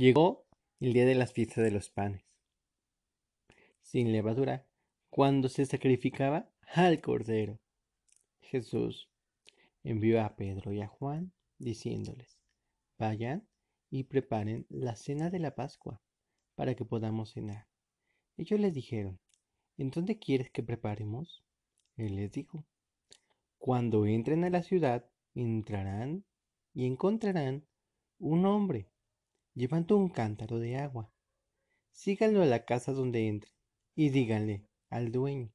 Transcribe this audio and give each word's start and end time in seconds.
Llegó 0.00 0.46
el 0.78 0.94
día 0.94 1.04
de 1.04 1.14
las 1.14 1.34
fiestas 1.34 1.62
de 1.62 1.70
los 1.70 1.90
panes, 1.90 2.24
sin 3.82 4.12
levadura, 4.12 4.66
cuando 5.10 5.50
se 5.50 5.66
sacrificaba 5.66 6.50
al 6.72 7.02
Cordero. 7.02 7.60
Jesús 8.40 9.10
envió 9.84 10.24
a 10.24 10.36
Pedro 10.36 10.72
y 10.72 10.80
a 10.80 10.86
Juan, 10.86 11.34
diciéndoles, 11.58 12.38
vayan 12.96 13.46
y 13.90 14.04
preparen 14.04 14.64
la 14.70 14.96
cena 14.96 15.28
de 15.28 15.38
la 15.38 15.54
Pascua, 15.54 16.00
para 16.54 16.74
que 16.74 16.86
podamos 16.86 17.32
cenar. 17.32 17.68
Ellos 18.38 18.58
les 18.58 18.72
dijeron, 18.72 19.20
¿en 19.76 19.90
dónde 19.90 20.18
quieres 20.18 20.50
que 20.50 20.62
preparemos? 20.62 21.44
Él 21.98 22.16
les 22.16 22.32
dijo, 22.32 22.64
cuando 23.58 24.06
entren 24.06 24.44
a 24.44 24.48
la 24.48 24.62
ciudad, 24.62 25.04
entrarán 25.34 26.24
y 26.72 26.86
encontrarán 26.86 27.66
un 28.18 28.46
hombre 28.46 28.88
llevando 29.54 29.96
un 29.96 30.08
cántaro 30.08 30.58
de 30.58 30.76
agua. 30.76 31.12
Síganlo 31.92 32.42
a 32.42 32.46
la 32.46 32.64
casa 32.64 32.92
donde 32.92 33.28
entre 33.28 33.50
y 33.94 34.10
díganle 34.10 34.66
al 34.88 35.12
dueño. 35.12 35.52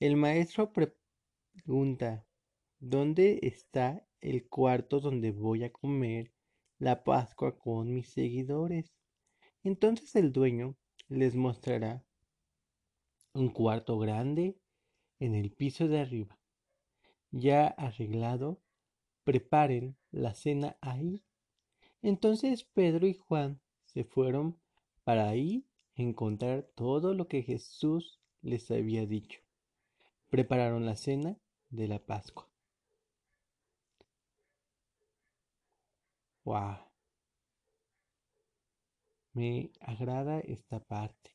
El 0.00 0.16
maestro 0.16 0.72
pregunta, 0.72 2.26
¿dónde 2.78 3.40
está 3.42 4.06
el 4.20 4.46
cuarto 4.48 5.00
donde 5.00 5.30
voy 5.30 5.64
a 5.64 5.72
comer 5.72 6.32
la 6.78 7.04
Pascua 7.04 7.58
con 7.58 7.94
mis 7.94 8.10
seguidores? 8.10 8.92
Entonces 9.62 10.14
el 10.16 10.32
dueño 10.32 10.76
les 11.08 11.34
mostrará 11.34 12.04
un 13.32 13.48
cuarto 13.48 13.98
grande 13.98 14.58
en 15.18 15.34
el 15.34 15.52
piso 15.52 15.88
de 15.88 16.00
arriba, 16.00 16.38
ya 17.30 17.66
arreglado. 17.66 18.60
Preparen 19.24 19.96
la 20.10 20.34
cena 20.34 20.76
ahí 20.82 21.24
entonces 22.04 22.64
Pedro 22.64 23.06
y 23.06 23.14
Juan 23.14 23.60
se 23.86 24.04
fueron 24.04 24.58
para 25.04 25.26
ahí 25.28 25.66
encontrar 25.94 26.64
todo 26.74 27.14
lo 27.14 27.28
que 27.28 27.42
Jesús 27.42 28.20
les 28.42 28.70
había 28.70 29.06
dicho. 29.06 29.40
Prepararon 30.28 30.84
la 30.84 30.96
cena 30.96 31.38
de 31.70 31.88
la 31.88 31.98
Pascua. 31.98 32.46
¡Wow! 36.44 36.76
Me 39.32 39.72
agrada 39.80 40.40
esta 40.40 40.80
parte. 40.80 41.30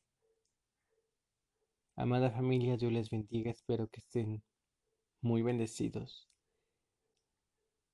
Amada 1.96 2.30
familia, 2.30 2.76
Dios 2.76 2.92
les 2.92 3.10
bendiga. 3.10 3.50
Espero 3.50 3.88
que 3.88 3.98
estén 3.98 4.42
muy 5.20 5.42
bendecidos. 5.42 6.28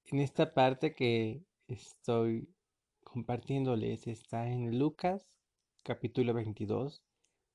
En 0.04 0.20
esta 0.20 0.52
parte 0.52 0.94
que 0.94 1.42
estoy 1.68 2.48
compartiéndoles 3.06 4.08
está 4.08 4.48
en 4.48 4.78
Lucas 4.78 5.30
capítulo 5.84 6.34
22 6.34 7.02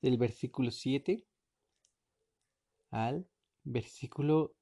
del 0.02 0.17
versículo 0.17 0.71
7 0.71 1.25
al 2.89 3.27
versículo 3.63 4.55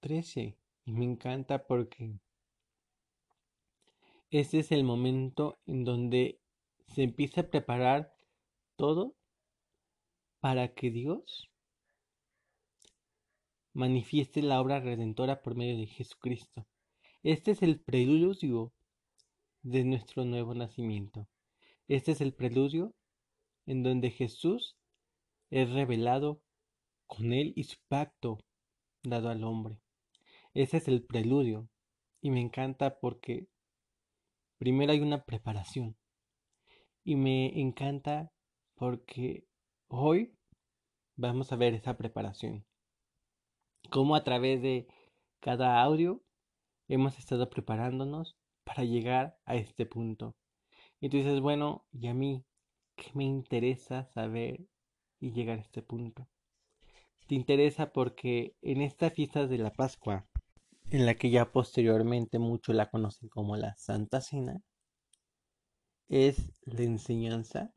13 0.00 0.58
y 0.84 0.92
me 0.92 1.04
encanta 1.06 1.66
porque 1.66 2.12
ese 4.30 4.58
es 4.58 4.72
el 4.72 4.84
momento 4.84 5.58
en 5.64 5.84
donde 5.84 6.38
se 6.86 7.02
empieza 7.02 7.40
a 7.40 7.48
preparar 7.48 8.14
todo 8.76 9.16
para 10.40 10.74
que 10.74 10.90
Dios 10.90 11.50
manifieste 13.72 14.42
la 14.42 14.60
obra 14.60 14.80
redentora 14.80 15.40
por 15.42 15.56
medio 15.56 15.78
de 15.78 15.86
Jesucristo. 15.86 16.66
Este 17.22 17.52
es 17.52 17.62
el 17.62 17.80
preludio 17.80 18.34
de 19.64 19.82
nuestro 19.82 20.26
nuevo 20.26 20.54
nacimiento. 20.54 21.26
Este 21.88 22.12
es 22.12 22.20
el 22.20 22.34
preludio 22.34 22.94
en 23.64 23.82
donde 23.82 24.10
Jesús 24.10 24.76
es 25.50 25.70
revelado 25.70 26.42
con 27.06 27.32
él 27.32 27.54
y 27.56 27.64
su 27.64 27.78
pacto 27.88 28.38
dado 29.02 29.30
al 29.30 29.42
hombre. 29.42 29.80
Ese 30.52 30.76
es 30.76 30.86
el 30.86 31.02
preludio 31.02 31.66
y 32.20 32.30
me 32.30 32.42
encanta 32.42 32.98
porque 33.00 33.48
primero 34.58 34.92
hay 34.92 35.00
una 35.00 35.24
preparación 35.24 35.96
y 37.02 37.16
me 37.16 37.58
encanta 37.58 38.30
porque 38.74 39.46
hoy 39.88 40.36
vamos 41.16 41.52
a 41.52 41.56
ver 41.56 41.72
esa 41.72 41.96
preparación. 41.96 42.66
Cómo 43.90 44.14
a 44.14 44.24
través 44.24 44.60
de 44.60 44.88
cada 45.40 45.82
audio 45.82 46.22
hemos 46.86 47.18
estado 47.18 47.48
preparándonos 47.48 48.36
para 48.64 48.84
llegar 48.84 49.36
a 49.44 49.56
este 49.56 49.86
punto. 49.86 50.34
Y 51.00 51.08
tú 51.08 51.18
dices, 51.18 51.40
bueno, 51.40 51.84
¿y 51.92 52.08
a 52.08 52.14
mí 52.14 52.44
qué 52.96 53.10
me 53.14 53.24
interesa 53.24 54.06
saber 54.06 54.66
y 55.20 55.32
llegar 55.32 55.58
a 55.58 55.62
este 55.62 55.82
punto? 55.82 56.28
Te 57.26 57.34
interesa 57.34 57.92
porque 57.92 58.56
en 58.62 58.82
esta 58.82 59.10
fiesta 59.10 59.46
de 59.46 59.58
la 59.58 59.70
Pascua, 59.70 60.26
en 60.90 61.06
la 61.06 61.14
que 61.14 61.30
ya 61.30 61.50
posteriormente 61.52 62.38
muchos 62.38 62.74
la 62.74 62.90
conocen 62.90 63.28
como 63.28 63.56
la 63.56 63.74
Santa 63.76 64.20
Cena, 64.20 64.60
es 66.08 66.52
la 66.62 66.82
enseñanza 66.82 67.72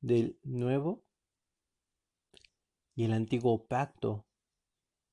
del 0.00 0.38
nuevo 0.42 1.02
y 2.94 3.04
el 3.04 3.12
antiguo 3.12 3.66
pacto 3.66 4.24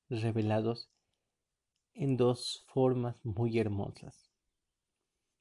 revelados 0.08 0.90
en 1.92 2.16
dos 2.16 2.64
formas 2.68 3.24
muy 3.24 3.58
hermosas. 3.58 4.23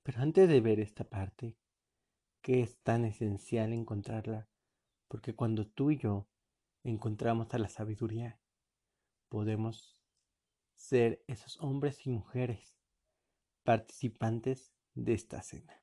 Pero 0.04 0.22
antes 0.22 0.50
de 0.50 0.62
ver 0.62 0.80
esta 0.80 1.06
parte, 1.06 1.58
que 2.42 2.62
es 2.62 2.78
tan 2.84 3.06
esencial 3.06 3.72
encontrarla, 3.72 4.50
porque 5.08 5.34
cuando 5.34 5.66
tú 5.66 5.92
y 5.92 5.98
yo 5.98 6.28
encontramos 6.84 7.54
a 7.54 7.58
la 7.58 7.70
sabiduría, 7.70 8.40
podemos 9.30 10.04
ser 10.76 11.24
esos 11.28 11.58
hombres 11.62 12.06
y 12.06 12.10
mujeres 12.10 12.76
participantes 13.64 14.74
de 14.94 15.14
esta 15.14 15.42
cena. 15.42 15.82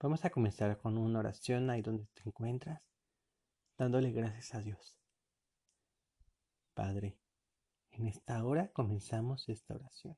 Vamos 0.00 0.24
a 0.24 0.30
comenzar 0.30 0.76
con 0.78 0.98
una 0.98 1.20
oración 1.20 1.70
ahí 1.70 1.82
donde 1.82 2.06
te 2.06 2.22
encuentras, 2.24 2.82
dándole 3.78 4.10
gracias 4.10 4.54
a 4.54 4.60
Dios. 4.60 4.96
Padre, 6.74 7.18
en 7.90 8.06
esta 8.06 8.44
hora 8.44 8.72
comenzamos 8.72 9.48
esta 9.48 9.74
oración. 9.74 10.16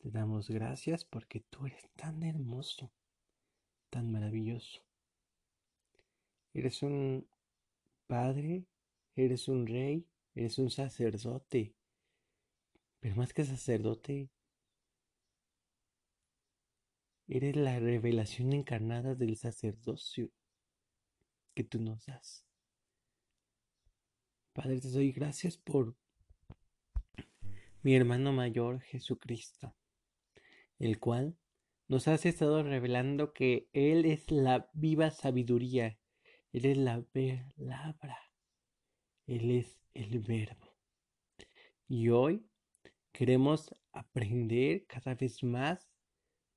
Te 0.00 0.10
damos 0.10 0.48
gracias 0.48 1.04
porque 1.04 1.40
tú 1.40 1.66
eres 1.66 1.90
tan 1.94 2.22
hermoso, 2.22 2.90
tan 3.90 4.10
maravilloso. 4.10 4.82
Eres 6.54 6.82
un 6.82 7.28
padre, 8.06 8.64
eres 9.14 9.46
un 9.46 9.66
rey, 9.66 10.06
eres 10.34 10.58
un 10.58 10.70
sacerdote. 10.70 11.74
Pero 13.00 13.14
más 13.16 13.34
que 13.34 13.44
sacerdote, 13.44 14.30
eres 17.28 17.56
la 17.56 17.78
revelación 17.78 18.54
encarnada 18.54 19.14
del 19.14 19.36
sacerdocio 19.36 20.30
que 21.54 21.62
tú 21.62 21.78
nos 21.78 22.06
das. 22.06 22.46
Padre, 24.54 24.80
te 24.80 24.88
doy 24.88 25.12
gracias 25.12 25.58
por 25.58 25.94
mi 27.82 27.94
hermano 27.94 28.32
mayor 28.32 28.80
Jesucristo 28.80 29.74
el 30.80 30.98
cual 30.98 31.36
nos 31.86 32.08
ha 32.08 32.14
estado 32.14 32.62
revelando 32.62 33.32
que 33.32 33.68
Él 33.72 34.06
es 34.06 34.30
la 34.30 34.68
viva 34.72 35.10
sabiduría, 35.10 35.98
Él 36.52 36.64
es 36.64 36.76
la 36.76 37.02
palabra, 37.12 38.18
Él 39.26 39.50
es 39.50 39.78
el 39.94 40.18
verbo. 40.20 40.74
Y 41.86 42.08
hoy 42.08 42.46
queremos 43.12 43.74
aprender 43.92 44.86
cada 44.86 45.14
vez 45.14 45.42
más 45.42 45.90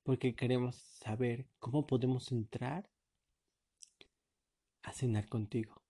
porque 0.03 0.35
queremos 0.35 0.77
saber 0.77 1.47
cómo 1.59 1.85
podemos 1.85 2.31
entrar 2.31 2.89
a 4.83 4.93
cenar 4.93 5.27
contigo. 5.27 5.81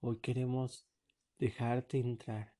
Hoy 0.00 0.18
queremos 0.20 0.86
dejarte 1.38 1.98
entrar. 1.98 2.54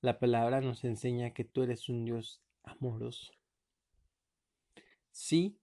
La 0.00 0.18
palabra 0.18 0.60
nos 0.60 0.84
enseña 0.84 1.32
que 1.32 1.44
tú 1.44 1.62
eres 1.62 1.88
un 1.88 2.04
Dios 2.04 2.42
amoroso. 2.62 3.35
Sí, 5.18 5.58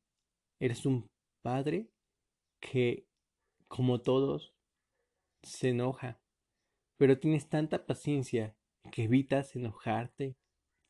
eres 0.60 0.84
un 0.88 1.12
padre 1.44 1.88
que, 2.60 3.08
como 3.68 4.02
todos, 4.02 4.56
se 5.44 5.70
enoja, 5.70 6.20
pero 6.98 7.20
tienes 7.20 7.48
tanta 7.50 7.86
paciencia 7.86 8.58
que 8.92 9.04
evitas 9.04 9.56
enojarte 9.56 10.36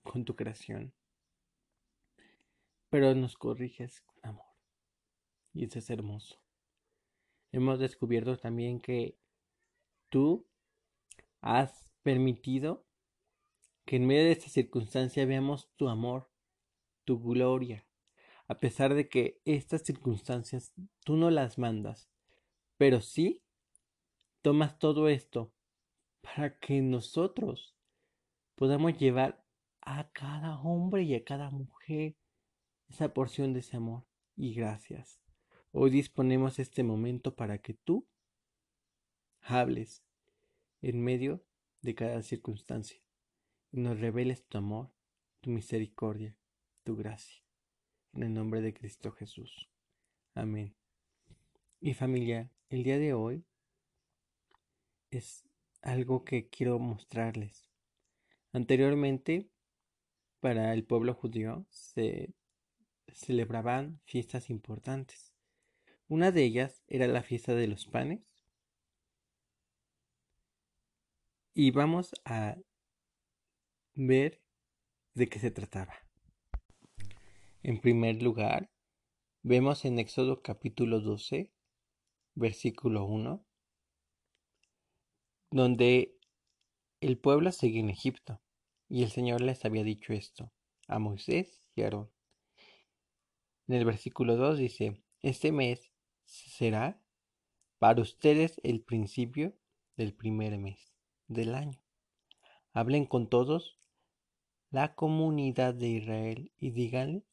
con 0.02 0.24
tu 0.24 0.38
creación. 0.38 0.94
Pero 2.90 3.14
nos 3.16 3.36
corriges 3.36 4.00
con 4.00 4.16
amor. 4.24 4.56
Y 5.54 5.66
eso 5.66 5.80
es 5.80 5.90
hermoso. 5.90 6.40
Hemos 7.52 7.80
descubierto 7.80 8.38
también 8.38 8.80
que 8.80 9.18
tú 10.08 10.48
has 11.42 11.92
permitido 12.02 12.86
que 13.84 13.98
en 13.98 14.08
medio 14.08 14.24
de 14.24 14.32
esta 14.32 14.48
circunstancia 14.48 15.26
veamos 15.26 15.70
tu 15.76 15.90
amor, 15.90 16.32
tu 17.04 17.22
gloria. 17.22 17.86
A 18.54 18.60
pesar 18.60 18.94
de 18.94 19.10
que 19.10 19.42
estas 19.46 19.82
circunstancias 19.82 20.74
tú 21.04 21.18
no 21.18 21.32
las 21.32 21.58
mandas, 21.58 22.08
pero 22.78 23.02
sí 23.02 23.42
tomas 24.44 24.78
todo 24.78 25.10
esto 25.10 25.52
para 26.22 26.60
que 26.60 26.80
nosotros 26.84 27.76
podamos 28.54 28.96
llevar 29.00 29.44
a 29.82 30.12
cada 30.12 30.62
hombre 30.62 31.02
y 31.02 31.16
a 31.16 31.24
cada 31.24 31.50
mujer 31.50 32.16
esa 32.90 33.12
porción 33.12 33.54
de 33.54 33.62
ese 33.62 33.78
amor 33.78 34.06
y 34.36 34.54
gracias. 34.54 35.20
Hoy 35.72 35.90
disponemos 35.90 36.60
este 36.60 36.84
momento 36.84 37.36
para 37.36 37.58
que 37.58 37.74
tú 37.74 38.08
hables 39.42 40.04
en 40.84 41.04
medio 41.04 41.44
de 41.82 41.96
cada 41.96 42.22
circunstancia 42.22 43.02
y 43.72 43.80
nos 43.80 44.00
reveles 44.00 44.46
tu 44.46 44.60
amor, 44.60 44.92
tu 45.42 45.50
misericordia, 45.50 46.38
tu 46.84 46.96
gracia. 46.96 47.43
En 48.14 48.22
el 48.22 48.34
nombre 48.34 48.62
de 48.62 48.74
Cristo 48.74 49.12
Jesús. 49.12 49.70
Amén. 50.36 50.76
Y 51.80 51.96
familia, 51.96 52.52
el 52.70 52.84
día 52.84 53.00
de 53.00 53.14
hoy 53.14 53.44
es 55.10 55.44
algo 55.82 56.24
que 56.24 56.48
quiero 56.48 56.78
mostrarles. 56.78 57.70
Anteriormente, 58.52 59.50
para 60.40 60.74
el 60.74 60.84
pueblo 60.84 61.16
judío 61.16 61.66
se 61.72 62.36
celebraban 63.08 64.00
fiestas 64.06 64.52
importantes. 64.52 65.34
Una 66.08 66.32
de 66.32 66.44
ellas 66.44 66.84
era 66.88 67.08
la 67.08 67.24
fiesta 67.24 67.56
de 67.56 67.68
los 67.68 67.88
panes. 67.88 68.22
Y 71.56 71.72
vamos 71.72 72.14
a 72.26 72.58
ver 73.96 74.40
de 75.16 75.30
qué 75.30 75.40
se 75.40 75.50
trataba. 75.50 76.03
En 77.66 77.80
primer 77.80 78.22
lugar, 78.22 78.70
vemos 79.42 79.86
en 79.86 79.98
Éxodo 79.98 80.42
capítulo 80.42 81.00
12, 81.00 81.50
versículo 82.36 83.06
1, 83.06 83.42
donde 85.50 86.20
el 87.00 87.18
pueblo 87.18 87.54
sigue 87.54 87.80
en 87.80 87.90
Egipto 87.90 88.42
y 88.90 89.04
el 89.04 89.12
Señor 89.12 89.40
les 89.40 89.64
había 89.64 89.86
dicho 89.86 90.12
esto 90.12 90.52
a 90.90 91.00
Moisés 91.00 91.70
y 91.74 91.84
a 91.84 91.86
Aarón. 91.86 92.12
En 93.70 93.76
el 93.76 93.86
versículo 93.86 94.36
2 94.36 94.58
dice, 94.58 95.02
este 95.22 95.54
mes 95.54 95.90
será 96.26 97.02
para 97.80 98.02
ustedes 98.02 98.60
el 98.66 98.82
principio 98.84 99.58
del 99.96 100.14
primer 100.14 100.58
mes 100.58 100.94
del 101.30 101.56
año. 101.56 101.82
Hablen 102.74 103.06
con 103.06 103.30
todos 103.30 103.78
la 104.70 104.96
comunidad 104.96 105.74
de 105.74 105.88
Israel 105.88 106.52
y 106.58 106.72
díganle 106.72 107.24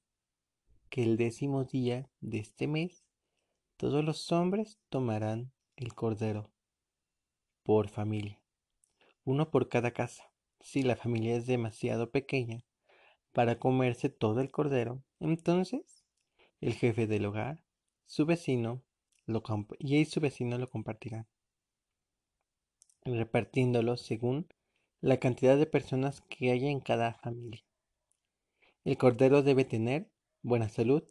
que 0.91 1.05
el 1.05 1.17
décimo 1.17 1.65
día 1.65 2.11
de 2.21 2.41
este 2.41 2.67
mes 2.67 3.05
todos 3.77 4.05
los 4.05 4.31
hombres 4.33 4.79
tomarán 4.91 5.53
el 5.77 5.95
cordero 5.95 6.51
por 7.63 7.89
familia, 7.89 8.43
uno 9.25 9.51
por 9.51 9.69
cada 9.69 9.93
casa. 9.93 10.25
Si 10.59 10.83
la 10.83 10.97
familia 10.97 11.37
es 11.37 11.47
demasiado 11.47 12.11
pequeña 12.11 12.65
para 13.33 13.59
comerse 13.59 14.11
todo 14.11 14.41
el 14.41 14.51
cordero, 14.51 15.03
entonces 15.21 16.05
el 16.61 16.75
jefe 16.75 17.07
del 17.07 17.25
hogar, 17.25 17.65
su 18.05 18.27
vecino, 18.27 18.83
lo 19.27 19.43
y 19.79 20.05
su 20.05 20.21
vecino 20.21 20.59
lo 20.59 20.69
compartirán, 20.69 21.29
repartiéndolo 23.05 23.97
según 23.97 24.49
la 25.01 25.19
cantidad 25.19 25.57
de 25.57 25.67
personas 25.67 26.21
que 26.23 26.51
haya 26.51 26.69
en 26.69 26.81
cada 26.81 27.15
familia. 27.15 27.65
El 28.85 28.99
cordero 28.99 29.43
debe 29.43 29.65
tener 29.65 30.11
buena 30.43 30.69
salud 30.69 31.05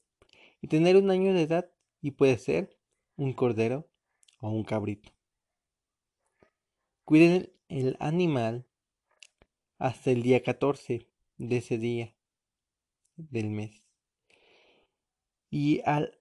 y 0.62 0.68
tener 0.68 0.98
un 0.98 1.12
año 1.12 1.34
de 1.34 1.44
edad 1.44 1.72
y 2.02 2.12
puede 2.12 2.38
ser 2.38 2.78
un 3.16 3.34
cordero 3.34 3.90
o 4.40 4.50
un 4.50 4.64
cabrito. 4.64 5.12
Cuiden 7.04 7.52
el 7.68 7.98
animal 8.00 8.66
hasta 9.78 10.12
el 10.12 10.22
día 10.22 10.44
14 10.44 11.08
de 11.38 11.58
ese 11.58 11.78
día 11.78 12.16
del 13.16 13.50
mes. 13.50 13.84
Y 15.50 15.82
al 15.86 16.20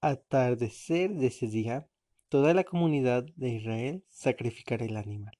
atardecer 0.00 1.14
de 1.14 1.28
ese 1.28 1.46
día, 1.46 1.88
toda 2.28 2.54
la 2.54 2.64
comunidad 2.64 3.24
de 3.36 3.50
Israel 3.50 4.04
sacrificará 4.08 4.84
el 4.84 4.96
animal. 4.96 5.38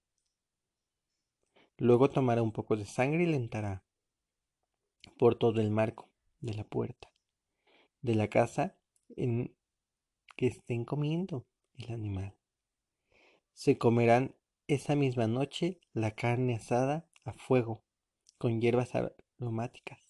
Luego 1.77 2.11
tomará 2.11 2.43
un 2.43 2.53
poco 2.53 2.77
de 2.77 2.85
sangre 2.87 3.25
y 3.25 3.27
le 3.27 3.37
untará 3.37 3.85
por 5.17 5.37
todo 5.37 5.61
el 5.61 5.71
marco 5.71 6.09
de 6.41 6.55
la 6.55 6.65
puerta 6.65 7.13
de 8.03 8.15
la 8.15 8.29
casa 8.29 8.77
en 9.17 9.55
que 10.37 10.47
estén 10.47 10.85
comiendo 10.85 11.47
el 11.75 11.93
animal. 11.93 12.37
Se 13.53 13.79
comerán 13.79 14.37
esa 14.67 14.95
misma 14.95 15.27
noche 15.27 15.81
la 15.93 16.13
carne 16.13 16.55
asada 16.55 17.09
a 17.25 17.33
fuego 17.33 17.85
con 18.39 18.61
hierbas 18.61 18.93
aromáticas, 18.95 20.01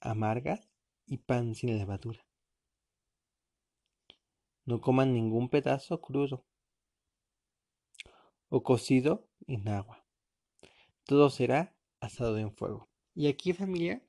amargas 0.00 0.68
y 1.06 1.18
pan 1.18 1.54
sin 1.54 1.76
levadura. 1.76 2.24
No 4.64 4.80
coman 4.80 5.12
ningún 5.12 5.48
pedazo 5.48 6.00
crudo 6.00 6.46
o 8.48 8.62
cocido 8.62 9.28
en 9.46 9.68
agua. 9.68 10.06
Todo 11.04 11.28
será 11.28 11.76
asado 12.00 12.38
en 12.38 12.54
fuego. 12.54 12.93
Y 13.14 13.28
aquí 13.28 13.52
familia, 13.52 14.02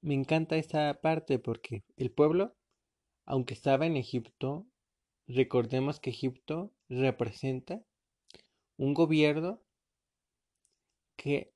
me 0.00 0.14
encanta 0.14 0.56
esta 0.56 1.00
parte 1.00 1.38
porque 1.38 1.84
el 1.96 2.10
pueblo, 2.10 2.56
aunque 3.26 3.54
estaba 3.54 3.86
en 3.86 3.96
Egipto, 3.96 4.66
recordemos 5.26 6.00
que 6.00 6.10
Egipto 6.10 6.72
representa 6.88 7.84
un 8.76 8.94
gobierno 8.94 9.62
que 11.16 11.52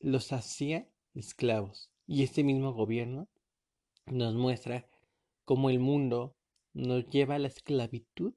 los 0.00 0.32
hacía 0.32 0.88
esclavos. 1.14 1.90
Y 2.06 2.22
este 2.22 2.42
mismo 2.42 2.72
gobierno 2.72 3.28
nos 4.06 4.34
muestra 4.34 4.88
cómo 5.44 5.70
el 5.70 5.78
mundo 5.78 6.36
nos 6.72 7.06
lleva 7.08 7.34
a 7.34 7.38
la 7.38 7.48
esclavitud 7.48 8.34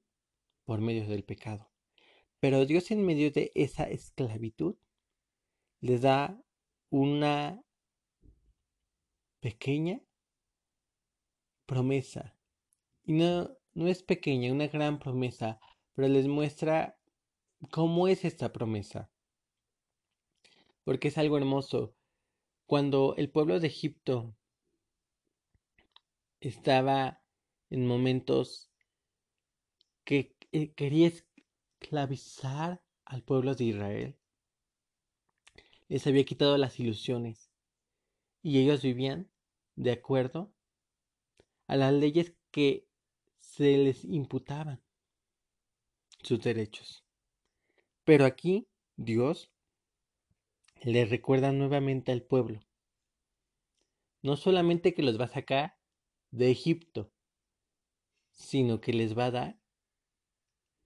por 0.64 0.80
medio 0.80 1.08
del 1.08 1.24
pecado. 1.24 1.70
Pero 2.38 2.66
Dios 2.66 2.90
en 2.90 3.04
medio 3.04 3.30
de 3.30 3.50
esa 3.54 3.84
esclavitud 3.84 4.76
les 5.80 6.02
da 6.02 6.42
una 6.90 7.62
pequeña 9.40 10.00
promesa. 11.66 12.36
Y 13.04 13.14
no, 13.14 13.56
no 13.74 13.88
es 13.88 14.02
pequeña, 14.02 14.52
una 14.52 14.66
gran 14.66 14.98
promesa, 14.98 15.58
pero 15.94 16.08
les 16.08 16.26
muestra 16.26 16.98
cómo 17.70 18.08
es 18.08 18.24
esta 18.24 18.52
promesa. 18.52 19.10
Porque 20.84 21.08
es 21.08 21.18
algo 21.18 21.38
hermoso. 21.38 21.94
Cuando 22.66 23.14
el 23.16 23.30
pueblo 23.30 23.60
de 23.60 23.68
Egipto 23.68 24.34
estaba 26.40 27.22
en 27.68 27.86
momentos 27.86 28.70
que 30.04 30.34
quería 30.74 31.12
esclavizar 31.80 32.82
al 33.04 33.22
pueblo 33.22 33.54
de 33.54 33.64
Israel. 33.64 34.19
Les 35.90 36.06
había 36.06 36.24
quitado 36.24 36.56
las 36.56 36.78
ilusiones 36.78 37.50
y 38.42 38.60
ellos 38.60 38.80
vivían 38.80 39.28
de 39.74 39.90
acuerdo 39.90 40.54
a 41.66 41.74
las 41.74 41.92
leyes 41.92 42.32
que 42.52 42.86
se 43.38 43.76
les 43.76 44.04
imputaban 44.04 44.80
sus 46.22 46.40
derechos. 46.40 47.04
Pero 48.04 48.24
aquí 48.24 48.68
Dios 48.96 49.50
le 50.80 51.06
recuerda 51.06 51.50
nuevamente 51.50 52.12
al 52.12 52.22
pueblo, 52.22 52.60
no 54.22 54.36
solamente 54.36 54.94
que 54.94 55.02
los 55.02 55.18
va 55.18 55.24
a 55.24 55.34
sacar 55.34 55.76
de 56.30 56.52
Egipto, 56.52 57.10
sino 58.30 58.80
que 58.80 58.92
les 58.92 59.18
va 59.18 59.24
a 59.24 59.30
dar 59.32 59.60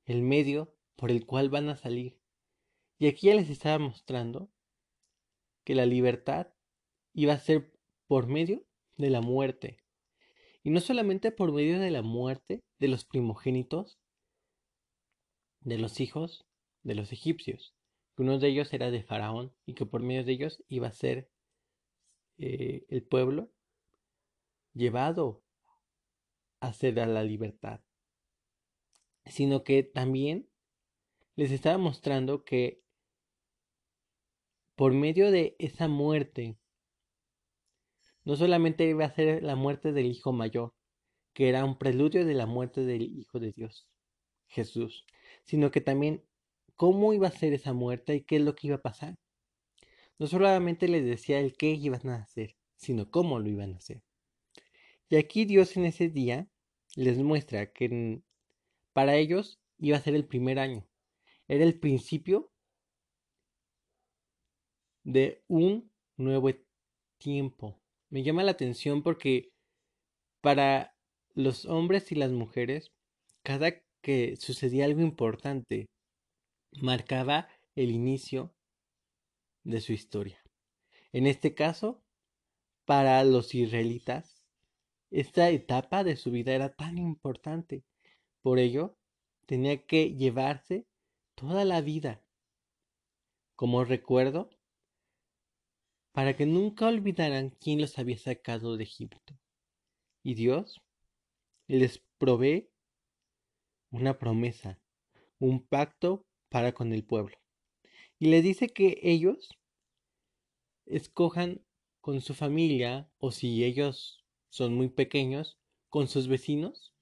el 0.07 0.23
medio 0.23 0.75
por 0.97 1.11
el 1.11 1.27
cual 1.27 1.51
van 1.51 1.69
a 1.69 1.77
salir. 1.77 2.19
Y 2.99 3.07
aquí 3.07 3.27
ya 3.27 3.35
les 3.35 3.51
estaba 3.51 3.79
mostrando 3.79 4.51
que 5.65 5.75
la 5.75 5.87
libertad 5.87 6.49
iba 7.13 7.33
a 7.33 7.39
ser 7.39 7.73
por 8.07 8.27
medio 8.27 8.65
de 8.97 9.11
la 9.11 9.21
muerte. 9.21 9.79
Y 10.63 10.71
no 10.71 10.81
solamente 10.81 11.33
por 11.33 11.53
medio 11.53 11.79
de 11.81 11.91
la 11.91 12.03
muerte 12.03 12.63
de 12.79 12.89
los 12.89 13.05
primogénitos, 13.05 13.99
de 15.61 15.79
los 15.79 16.01
hijos 16.01 16.47
de 16.83 16.95
los 16.95 17.13
egipcios, 17.13 17.75
que 18.15 18.23
uno 18.23 18.39
de 18.39 18.49
ellos 18.49 18.73
era 18.73 18.91
de 18.91 19.03
Faraón 19.03 19.53
y 19.67 19.75
que 19.75 19.87
por 19.87 20.03
medio 20.03 20.23
de 20.23 20.33
ellos 20.33 20.63
iba 20.69 20.89
a 20.89 20.93
ser 20.93 21.31
eh, 22.37 22.85
el 22.89 23.03
pueblo 23.03 23.51
llevado 24.75 25.43
a 26.61 26.73
ser 26.73 27.01
a 27.01 27.07
la 27.07 27.23
libertad, 27.23 27.81
sino 29.25 29.65
que 29.65 29.83
también 29.83 30.49
les 31.37 31.51
estaba 31.51 31.79
mostrando 31.79 32.45
que 32.45 32.84
por 34.77 34.93
medio 34.93 35.31
de 35.31 35.57
esa 35.59 35.89
muerte 35.89 36.57
no 38.25 38.37
solamente 38.37 38.89
iba 38.89 39.05
a 39.05 39.15
ser 39.15 39.43
la 39.43 39.55
muerte 39.55 39.93
del 39.93 40.07
hijo 40.07 40.33
mayor, 40.33 40.75
que 41.35 41.49
era 41.49 41.65
un 41.65 41.79
preludio 41.79 42.25
de 42.25 42.35
la 42.35 42.47
muerte 42.47 42.85
del 42.85 43.03
Hijo 43.03 43.39
de 43.39 43.53
Dios, 43.53 43.87
Jesús, 44.47 45.05
sino 45.45 45.71
que 45.71 45.81
también 45.81 46.25
cómo 46.75 47.13
iba 47.13 47.29
a 47.29 47.33
ser 47.33 47.53
esa 47.53 47.73
muerte 47.73 48.15
y 48.15 48.23
qué 48.23 48.37
es 48.37 48.43
lo 48.43 48.55
que 48.55 48.69
iba 48.69 48.77
a 48.77 48.83
pasar. 48.83 49.19
No 50.19 50.27
solamente 50.27 50.89
les 50.89 51.05
decía 51.05 51.41
el 51.41 51.57
qué 51.57 51.73
iban 51.73 52.09
a 52.09 52.23
hacer, 52.23 52.57
sino 52.77 53.11
cómo 53.11 53.41
lo 53.41 53.49
iban 53.49 53.75
a 53.75 53.77
hacer. 53.77 54.03
Y 55.11 55.17
aquí 55.17 55.45
Dios 55.45 55.77
en 55.77 55.85
ese 55.85 56.09
día 56.09 56.49
les 56.97 57.19
muestra 57.19 57.73
que 57.73 58.23
para 58.93 59.17
ellos 59.17 59.61
iba 59.79 59.97
a 59.97 60.01
ser 60.01 60.15
el 60.15 60.27
primer 60.27 60.59
año. 60.59 60.87
Era 61.47 61.65
el 61.65 61.79
principio 61.79 62.54
de 65.05 65.45
un 65.49 65.91
nuevo 66.17 66.51
tiempo. 67.19 67.81
Me 68.11 68.23
llama 68.23 68.43
la 68.43 68.53
atención 68.53 69.03
porque 69.03 69.53
para 70.41 70.97
los 71.35 71.67
hombres 71.67 72.11
y 72.13 72.15
las 72.15 72.33
mujeres, 72.33 72.93
cada 73.43 73.73
que 74.03 74.37
sucedía 74.37 74.85
algo 74.85 75.01
importante, 75.01 75.87
marcaba 76.81 77.49
el 77.75 77.91
inicio 77.91 78.55
de 79.63 79.81
su 79.81 79.93
historia. 79.93 80.43
En 81.13 81.27
este 81.27 81.55
caso, 81.55 82.03
para 82.85 83.23
los 83.25 83.55
israelitas, 83.55 84.43
esta 85.11 85.49
etapa 85.51 86.05
de 86.05 86.17
su 86.17 86.31
vida 86.31 86.55
era 86.55 86.75
tan 86.75 86.99
importante. 86.99 87.85
Por 88.43 88.59
ello, 88.59 88.97
tenía 89.47 89.87
que 89.87 90.15
llevarse 90.15 90.87
toda 91.35 91.65
la 91.65 91.81
vida 91.81 92.25
como 93.57 93.85
recuerdo 93.85 94.51
para 96.15 96.37
que 96.37 96.47
nunca 96.47 96.87
olvidaran 96.87 97.51
quién 97.51 97.81
los 97.81 97.99
había 97.99 98.17
sacado 98.17 98.77
de 98.77 98.85
Egipto. 98.85 99.37
Y 100.23 100.35
Dios 100.35 100.81
les 101.67 102.05
provee 102.19 102.71
una 103.91 104.17
promesa, 104.17 104.79
un 105.41 105.67
pacto 105.67 106.25
para 106.51 106.73
con 106.73 106.93
el 106.93 107.05
pueblo. 107.05 107.37
Y 108.21 108.29
le 108.29 108.43
dice 108.43 108.69
que 108.69 109.01
ellos 109.03 109.59
escojan 110.87 111.65
con 112.01 112.21
su 112.21 112.35
familia 112.35 113.11
o 113.19 113.33
si 113.33 113.65
ellos 113.65 114.25
son 114.51 114.77
muy 114.77 114.91
pequeños, 114.91 115.59
con 115.89 116.07
sus 116.07 116.29
vecinos, 116.29 116.95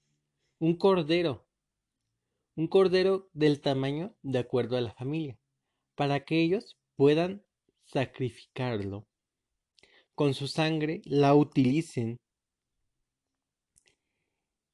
un 0.57 0.75
cordero, 0.75 1.45
un 2.55 2.67
cordero 2.67 3.29
del 3.33 3.61
tamaño 3.61 4.15
de 4.23 4.39
acuerdo 4.39 4.75
a 4.75 4.81
la 4.81 4.93
familia, 4.95 5.37
para 5.93 6.25
que 6.25 6.41
ellos 6.41 6.79
puedan 6.95 7.43
sacrificarlo. 7.93 9.07
Con 10.15 10.33
su 10.33 10.47
sangre 10.47 11.01
la 11.05 11.35
utilicen. 11.35 12.17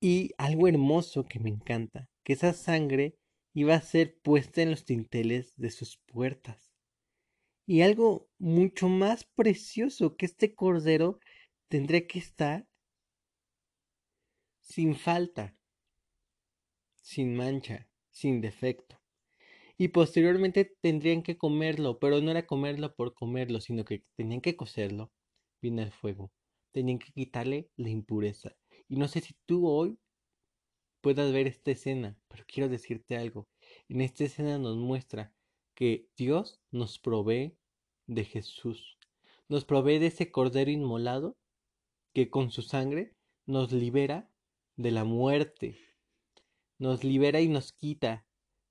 Y 0.02 0.32
algo 0.38 0.70
hermoso 0.70 1.26
que 1.26 1.40
me 1.40 1.50
encanta, 1.50 2.08
que 2.24 2.34
esa 2.34 2.54
sangre 2.54 3.18
iba 3.54 3.76
a 3.76 3.82
ser 3.82 4.18
puesta 4.22 4.62
en 4.62 4.72
los 4.72 4.86
tinteles 4.86 5.54
de 5.58 5.70
sus 5.72 5.98
puertas. 6.06 6.72
Y 7.66 7.82
algo 7.82 8.30
mucho 8.38 8.88
más 8.88 9.26
precioso 9.36 10.16
que 10.16 10.26
este 10.26 10.56
cordero 10.56 11.20
tendría 11.68 12.08
que 12.08 12.20
estar 12.20 12.66
sin 14.62 14.96
falta, 14.96 15.56
sin 17.02 17.36
mancha, 17.36 17.90
sin 18.10 18.40
defecto 18.40 18.99
y 19.80 19.88
posteriormente 19.88 20.76
tendrían 20.82 21.24
que 21.24 21.38
comerlo, 21.38 22.00
pero 22.00 22.20
no 22.20 22.32
era 22.32 22.46
comerlo 22.46 22.94
por 22.94 23.14
comerlo, 23.14 23.62
sino 23.62 23.86
que 23.86 24.04
tenían 24.18 24.42
que 24.42 24.58
cocerlo 24.58 25.10
bien 25.62 25.80
al 25.80 25.94
fuego, 25.94 26.34
tenían 26.74 27.00
que 27.00 27.14
quitarle 27.14 27.72
la 27.78 27.90
impureza. 27.90 28.58
Y 28.90 28.98
no 28.98 29.08
sé 29.08 29.22
si 29.22 29.36
tú 29.46 29.70
hoy 29.70 29.98
puedas 31.00 31.32
ver 31.32 31.48
esta 31.48 31.72
escena, 31.72 32.20
pero 32.28 32.44
quiero 32.46 32.68
decirte 32.68 33.16
algo. 33.16 33.48
En 33.88 34.02
esta 34.02 34.26
escena 34.26 34.58
nos 34.58 34.76
muestra 34.76 35.34
que 35.76 36.10
Dios 36.18 36.60
nos 36.72 37.00
provee 37.00 37.56
de 38.06 38.26
Jesús, 38.26 38.98
nos 39.48 39.64
provee 39.64 40.00
de 40.00 40.08
ese 40.08 40.30
cordero 40.30 40.72
inmolado 40.72 41.38
que 42.14 42.30
con 42.30 42.52
su 42.52 42.64
sangre 42.64 43.16
nos 43.46 43.72
libera 43.72 44.30
de 44.76 44.92
la 44.92 45.06
muerte, 45.06 45.78
nos 46.80 47.06
libera 47.06 47.40
y 47.40 47.48
nos 47.48 47.72
quita 47.72 48.26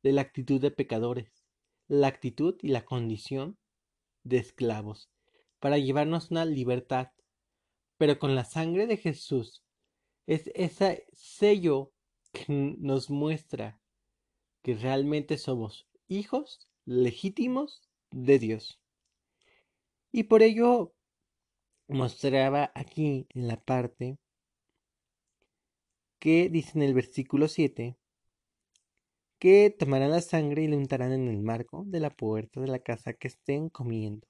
de 0.09 0.15
la 0.15 0.23
actitud 0.23 0.59
de 0.59 0.71
pecadores, 0.71 1.45
la 1.87 2.07
actitud 2.07 2.57
y 2.63 2.69
la 2.69 2.87
condición 2.87 3.59
de 4.25 4.39
esclavos, 4.39 5.11
para 5.61 5.77
llevarnos 5.77 6.31
una 6.31 6.47
libertad. 6.47 7.09
Pero 7.99 8.19
con 8.19 8.35
la 8.35 8.47
sangre 8.47 8.87
de 8.87 8.97
Jesús 8.97 9.63
es 10.27 10.51
ese 10.55 11.05
sello 11.13 11.93
que 12.33 12.47
nos 12.79 13.11
muestra 13.11 13.83
que 14.63 14.77
realmente 14.77 15.37
somos 15.37 15.87
hijos 16.07 16.71
legítimos 16.87 17.87
de 18.11 18.39
Dios. 18.39 18.81
Y 20.11 20.23
por 20.23 20.41
ello 20.41 20.95
mostraba 21.87 22.73
aquí 22.75 23.27
en 23.35 23.47
la 23.47 23.61
parte 23.61 24.17
que 26.19 26.49
dice 26.49 26.73
en 26.77 26.83
el 26.83 26.95
versículo 26.95 27.47
7, 27.47 27.98
que 29.39 29.75
tomarán 29.77 30.11
la 30.11 30.21
sangre 30.21 30.63
y 30.63 30.69
la 30.69 30.77
untarán 30.77 31.13
en 31.13 31.29
el 31.29 31.43
marco 31.43 31.85
de 31.87 32.01
la 32.01 32.11
puerta 32.11 32.61
de 32.61 32.67
la 32.67 32.81
casa 32.81 33.13
que 33.13 33.29
estén 33.29 33.69
comiendo. 33.69 34.27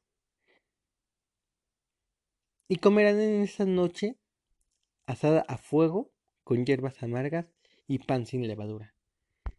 Y 2.68 2.76
comerán 2.76 3.18
en 3.18 3.42
esa 3.42 3.64
noche 3.64 4.18
asada 5.06 5.40
a 5.48 5.56
fuego 5.56 6.12
con 6.44 6.66
hierbas 6.66 7.02
amargas 7.02 7.46
y 7.86 8.00
pan 8.00 8.26
sin 8.26 8.46
levadura. 8.46 8.94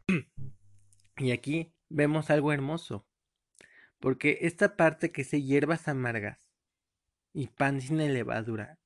y 1.18 1.32
aquí 1.32 1.74
vemos 1.90 2.30
algo 2.30 2.54
hermoso, 2.54 3.08
porque 4.00 4.40
esta 4.42 4.78
parte 4.78 5.12
que 5.12 5.24
se 5.24 5.42
hierbas 5.42 5.88
amargas 5.88 6.40
y 7.34 7.48
pan 7.48 7.82
sin 7.82 7.98
levadura, 7.98 8.80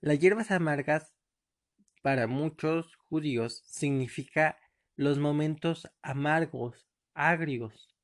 las 0.00 0.18
hierbas 0.18 0.50
amargas 0.50 1.14
para 2.02 2.26
muchos 2.26 2.96
judíos 2.96 3.62
significa 3.66 4.58
los 5.00 5.18
momentos 5.18 5.90
amargos, 6.02 6.86
agrios, 7.14 7.96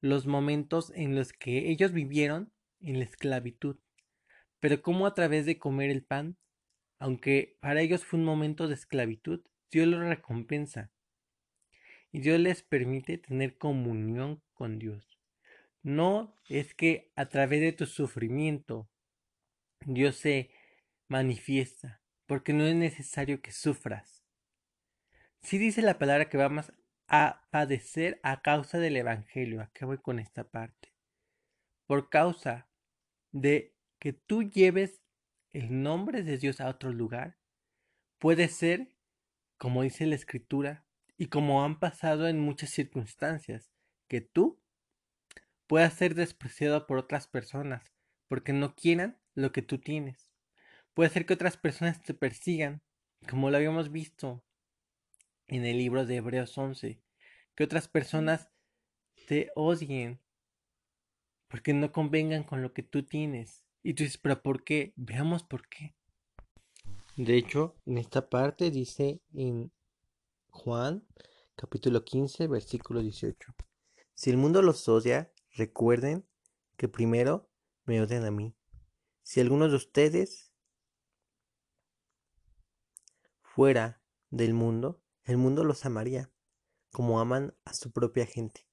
los 0.00 0.28
momentos 0.28 0.92
en 0.94 1.16
los 1.16 1.32
que 1.32 1.72
ellos 1.72 1.92
vivieron 1.92 2.52
en 2.78 3.00
la 3.00 3.04
esclavitud, 3.04 3.80
pero 4.60 4.80
como 4.80 5.08
a 5.08 5.14
través 5.14 5.44
de 5.44 5.58
comer 5.58 5.90
el 5.90 6.04
pan, 6.04 6.36
aunque 7.00 7.58
para 7.60 7.80
ellos 7.80 8.04
fue 8.04 8.20
un 8.20 8.24
momento 8.24 8.68
de 8.68 8.74
esclavitud, 8.74 9.40
Dios 9.72 9.88
los 9.88 9.98
recompensa. 9.98 10.92
Y 12.12 12.20
Dios 12.20 12.38
les 12.38 12.62
permite 12.62 13.18
tener 13.18 13.58
comunión 13.58 14.40
con 14.52 14.78
Dios. 14.78 15.18
No 15.82 16.36
es 16.48 16.74
que 16.74 17.10
a 17.16 17.28
través 17.28 17.60
de 17.60 17.72
tu 17.72 17.86
sufrimiento 17.86 18.88
Dios 19.84 20.14
se 20.14 20.52
manifiesta, 21.08 22.04
porque 22.26 22.52
no 22.52 22.64
es 22.64 22.76
necesario 22.76 23.40
que 23.42 23.50
sufras 23.50 24.15
si 25.46 25.58
dice 25.58 25.80
la 25.80 25.96
palabra 25.96 26.28
que 26.28 26.36
vamos 26.36 26.72
a 27.06 27.46
padecer 27.52 28.18
a 28.24 28.42
causa 28.42 28.80
del 28.80 28.96
Evangelio. 28.96 29.60
¿A 29.60 29.86
voy 29.86 29.98
con 29.98 30.18
esta 30.18 30.42
parte? 30.42 30.92
Por 31.86 32.10
causa 32.10 32.68
de 33.30 33.72
que 34.00 34.12
tú 34.12 34.42
lleves 34.42 35.04
el 35.52 35.84
nombre 35.84 36.24
de 36.24 36.36
Dios 36.36 36.60
a 36.60 36.68
otro 36.68 36.92
lugar, 36.92 37.38
puede 38.18 38.48
ser, 38.48 38.88
como 39.56 39.84
dice 39.84 40.04
la 40.06 40.16
Escritura, 40.16 40.84
y 41.16 41.28
como 41.28 41.64
han 41.64 41.78
pasado 41.78 42.26
en 42.26 42.40
muchas 42.40 42.70
circunstancias, 42.70 43.70
que 44.08 44.20
tú 44.20 44.60
puedas 45.68 45.94
ser 45.94 46.16
despreciado 46.16 46.88
por 46.88 46.98
otras 46.98 47.28
personas 47.28 47.92
porque 48.26 48.52
no 48.52 48.74
quieran 48.74 49.16
lo 49.36 49.52
que 49.52 49.62
tú 49.62 49.78
tienes. 49.78 50.32
Puede 50.92 51.10
ser 51.10 51.24
que 51.24 51.34
otras 51.34 51.56
personas 51.56 52.02
te 52.02 52.14
persigan, 52.14 52.82
como 53.28 53.48
lo 53.48 53.58
habíamos 53.58 53.92
visto 53.92 54.42
en 55.48 55.64
el 55.64 55.78
libro 55.78 56.06
de 56.06 56.16
Hebreos 56.16 56.56
11, 56.56 57.00
que 57.54 57.64
otras 57.64 57.88
personas 57.88 58.48
te 59.26 59.50
odien 59.54 60.20
porque 61.48 61.72
no 61.72 61.92
convengan 61.92 62.44
con 62.44 62.62
lo 62.62 62.72
que 62.72 62.82
tú 62.82 63.04
tienes. 63.04 63.64
Y 63.82 63.94
tú 63.94 64.02
dices, 64.02 64.18
pero 64.18 64.42
¿por 64.42 64.64
qué? 64.64 64.92
Veamos 64.96 65.44
por 65.44 65.68
qué. 65.68 65.94
De 67.16 67.36
hecho, 67.36 67.76
en 67.86 67.98
esta 67.98 68.28
parte 68.28 68.70
dice 68.70 69.22
en 69.32 69.72
Juan 70.50 71.06
capítulo 71.54 72.04
15, 72.04 72.48
versículo 72.48 73.00
18. 73.00 73.54
Si 74.14 74.30
el 74.30 74.36
mundo 74.36 74.60
los 74.60 74.88
odia, 74.88 75.32
recuerden 75.52 76.26
que 76.76 76.88
primero 76.88 77.48
me 77.84 78.00
odian 78.00 78.24
a 78.24 78.30
mí. 78.30 78.54
Si 79.22 79.40
alguno 79.40 79.68
de 79.68 79.76
ustedes 79.76 80.52
fuera 83.40 84.02
del 84.30 84.52
mundo, 84.52 85.02
el 85.26 85.36
mundo 85.36 85.64
los 85.64 85.84
amaría, 85.84 86.32
como 86.92 87.20
aman 87.20 87.54
a 87.64 87.74
su 87.74 87.90
propia 87.90 88.26
gente. 88.26 88.66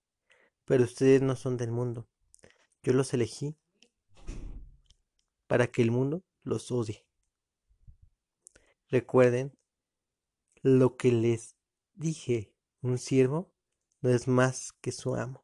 Pero 0.66 0.84
ustedes 0.84 1.22
no 1.22 1.36
son 1.36 1.58
del 1.58 1.72
mundo. 1.72 2.08
Yo 2.84 2.94
los 2.94 3.14
elegí 3.14 3.58
para 5.48 5.68
que 5.68 5.82
el 5.82 5.92
mundo 5.92 6.24
los 6.44 6.72
odie. 6.72 7.06
Recuerden 8.88 9.58
lo 10.62 10.96
que 10.96 11.12
les 11.12 11.58
dije, 11.96 12.54
un 12.82 12.98
siervo 12.98 13.52
no 14.02 14.10
es 14.10 14.28
más 14.28 14.74
que 14.74 14.92
su 14.92 15.16
amo. 15.16 15.44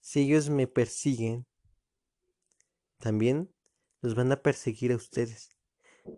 Si 0.00 0.20
ellos 0.20 0.50
me 0.50 0.66
persiguen, 0.66 1.46
también 2.98 3.52
los 4.00 4.14
van 4.14 4.30
a 4.32 4.42
perseguir 4.42 4.92
a 4.92 4.96
ustedes. 4.96 5.50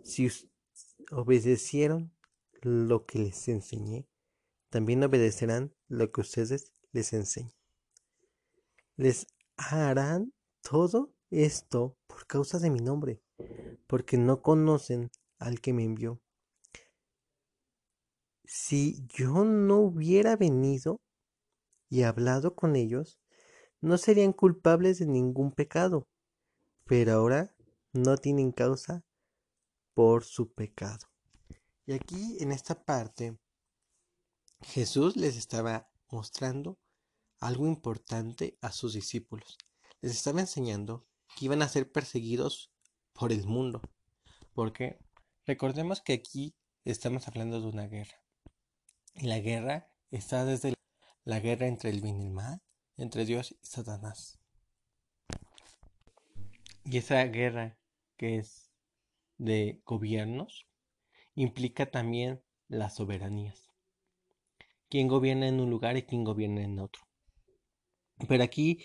Si 0.03 0.31
obedecieron 1.11 2.14
lo 2.65 3.05
que 3.07 3.19
les 3.19 3.49
enseñé, 3.49 4.09
también 4.71 5.05
obedecerán 5.05 5.75
lo 5.89 6.11
que 6.11 6.23
ustedes 6.23 6.73
les 6.93 7.13
enseñen. 7.13 7.53
Les 8.97 9.27
harán 9.57 10.33
todo 10.63 11.13
esto 11.31 11.97
por 12.07 12.27
causa 12.27 12.59
de 12.59 12.71
mi 12.71 12.81
nombre, 12.81 13.21
porque 13.87 14.17
no 14.17 14.43
conocen 14.43 15.11
al 15.39 15.61
que 15.61 15.73
me 15.73 15.85
envió. 15.85 16.21
Si 18.45 19.07
yo 19.09 19.45
no 19.45 19.79
hubiera 19.81 20.37
venido 20.37 21.01
y 21.89 22.03
hablado 22.03 22.55
con 22.55 22.77
ellos, 22.77 23.21
no 23.81 23.99
serían 23.99 24.33
culpables 24.33 24.99
de 24.99 25.07
ningún 25.07 25.53
pecado, 25.53 26.09
pero 26.85 27.13
ahora 27.13 27.55
no 27.93 28.17
tienen 28.17 28.53
causa 28.53 29.05
por 29.95 30.25
su 30.25 30.53
pecado. 30.53 31.14
Y 31.87 31.93
aquí 31.93 32.39
en 32.41 32.51
esta 32.51 32.85
parte, 32.85 33.39
Jesús 34.63 35.17
les 35.17 35.37
estaba 35.37 35.91
mostrando 36.11 36.79
algo 37.41 37.67
importante 37.67 38.57
a 38.63 38.73
sus 38.73 38.95
discípulos. 38.95 39.59
Les 40.01 40.13
estaba 40.13 40.41
enseñando 40.41 41.07
que 41.37 41.45
iban 41.45 41.61
a 41.61 41.69
ser 41.69 41.93
perseguidos 41.93 42.73
por 43.13 43.33
el 43.33 43.47
mundo. 43.47 43.83
Porque 44.55 44.99
recordemos 45.45 46.01
que 46.01 46.15
aquí 46.15 46.57
estamos 46.85 47.29
hablando 47.29 47.61
de 47.61 47.67
una 47.67 47.87
guerra. 47.87 48.23
Y 49.15 49.27
la 49.27 49.41
guerra 49.41 49.93
está 50.11 50.45
desde 50.45 50.75
la 51.25 51.41
guerra 51.41 51.67
entre 51.67 51.91
el 51.91 52.01
bien 52.01 52.21
y 52.21 52.27
el 52.27 52.31
mal, 52.31 52.63
entre 52.97 53.27
Dios 53.27 53.53
y 53.53 53.67
Satanás. 53.67 54.39
Y 56.85 56.99
esa 56.99 57.23
guerra 57.25 57.79
que 58.17 58.39
es 58.39 58.71
de 59.37 59.83
gobiernos 59.85 60.67
implica 61.35 61.91
también 61.91 62.43
las 62.69 62.95
soberanías. 62.97 63.71
Quién 64.89 65.09
gobierna 65.09 65.49
en 65.49 65.61
un 65.61 65.71
lugar 65.71 65.97
y 65.97 66.03
quién 66.05 66.25
gobierna 66.25 66.63
en 66.63 66.79
otro. 66.79 67.03
Pero 68.29 68.45
aquí 68.45 68.85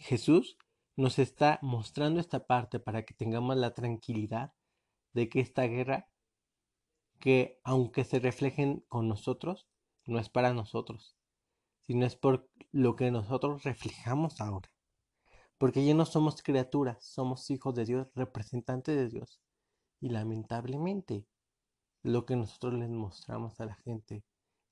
Jesús 0.00 0.58
nos 0.96 1.18
está 1.18 1.58
mostrando 1.62 2.20
esta 2.20 2.46
parte 2.46 2.78
para 2.78 3.04
que 3.04 3.14
tengamos 3.14 3.56
la 3.56 3.72
tranquilidad 3.72 4.52
de 5.12 5.28
que 5.28 5.40
esta 5.40 5.62
guerra, 5.64 6.08
que 7.18 7.58
aunque 7.64 8.04
se 8.04 8.18
reflejen 8.18 8.84
con 8.88 9.08
nosotros, 9.08 9.66
no 10.04 10.18
es 10.18 10.28
para 10.28 10.52
nosotros, 10.52 11.16
sino 11.80 12.04
es 12.04 12.16
por 12.16 12.50
lo 12.72 12.96
que 12.96 13.10
nosotros 13.10 13.64
reflejamos 13.64 14.40
ahora. 14.40 14.70
Porque 15.58 15.84
ya 15.84 15.94
no 15.94 16.06
somos 16.06 16.42
criaturas, 16.42 17.04
somos 17.04 17.50
hijos 17.50 17.74
de 17.74 17.84
Dios, 17.84 18.08
representantes 18.14 18.96
de 18.96 19.08
Dios. 19.08 19.40
Y 20.00 20.08
lamentablemente, 20.08 21.26
lo 22.02 22.24
que 22.26 22.36
nosotros 22.36 22.74
les 22.74 22.88
mostramos 22.88 23.60
a 23.60 23.66
la 23.66 23.74
gente 23.76 24.24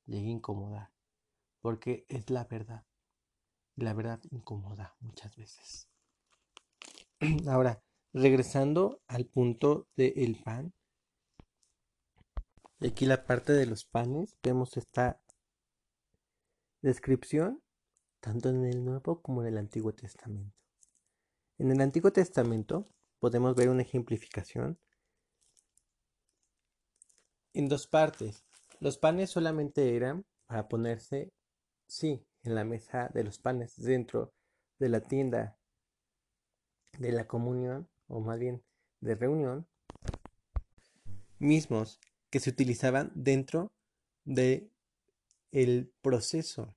llega 0.07 0.29
a 0.29 0.33
incomodar. 0.33 0.91
Porque 1.61 2.07
es 2.09 2.31
la 2.31 2.45
verdad. 2.45 2.85
Y 3.77 3.83
la 3.83 3.95
verdad 3.95 4.21
incomoda 4.31 4.97
muchas 5.01 5.37
veces. 5.37 5.89
Ahora, 7.49 7.83
regresando 8.13 9.03
al 9.07 9.27
punto 9.27 9.89
del 9.97 10.41
pan. 10.43 10.73
Aquí 12.81 13.07
la 13.07 13.25
parte 13.25 13.53
de 13.53 13.67
los 13.67 13.85
panes, 13.85 14.37
vemos 14.43 14.77
esta 14.77 15.21
descripción 16.81 17.61
tanto 18.21 18.49
en 18.49 18.65
el 18.65 18.85
Nuevo 18.85 19.21
como 19.21 19.43
en 19.43 19.49
el 19.49 19.59
Antiguo 19.59 19.93
Testamento. 19.95 20.57
En 21.59 21.71
el 21.73 21.81
Antiguo 21.81 22.13
Testamento 22.13 22.87
podemos 23.19 23.55
ver 23.55 23.69
una 23.69 23.83
ejemplificación 23.83 24.79
en 27.59 27.69
dos 27.69 27.89
partes. 27.89 28.45
Los 28.79 28.99
panes 28.99 29.31
solamente 29.31 29.97
eran 29.97 30.25
para 30.47 30.69
ponerse, 30.69 31.33
sí, 31.89 32.25
en 32.45 32.55
la 32.55 32.65
mesa 32.65 33.11
de 33.13 33.25
los 33.25 33.39
panes 33.39 33.75
dentro 33.77 34.33
de 34.79 34.89
la 34.89 35.01
tienda 35.01 35.59
de 36.99 37.11
la 37.11 37.27
comunión, 37.27 37.89
o 38.07 38.21
más 38.21 38.39
bien 38.39 38.63
de 39.01 39.17
reunión, 39.17 39.67
mismos 41.41 41.99
que 42.31 42.39
se 42.39 42.51
utilizaban 42.51 43.11
dentro 43.17 43.73
de 44.25 44.71
el 45.51 45.93
proceso 46.01 46.77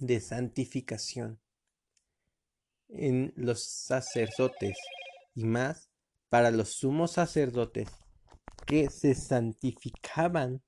de 0.00 0.20
santificación 0.20 1.40
en 2.88 3.32
los 3.36 3.62
sacerdotes 3.62 4.76
y 5.34 5.44
más 5.44 5.88
para 6.30 6.50
los 6.50 6.70
sumos 6.70 7.12
sacerdotes 7.12 7.88
que 8.66 8.90
se 8.90 9.14
santificaban 9.14 10.62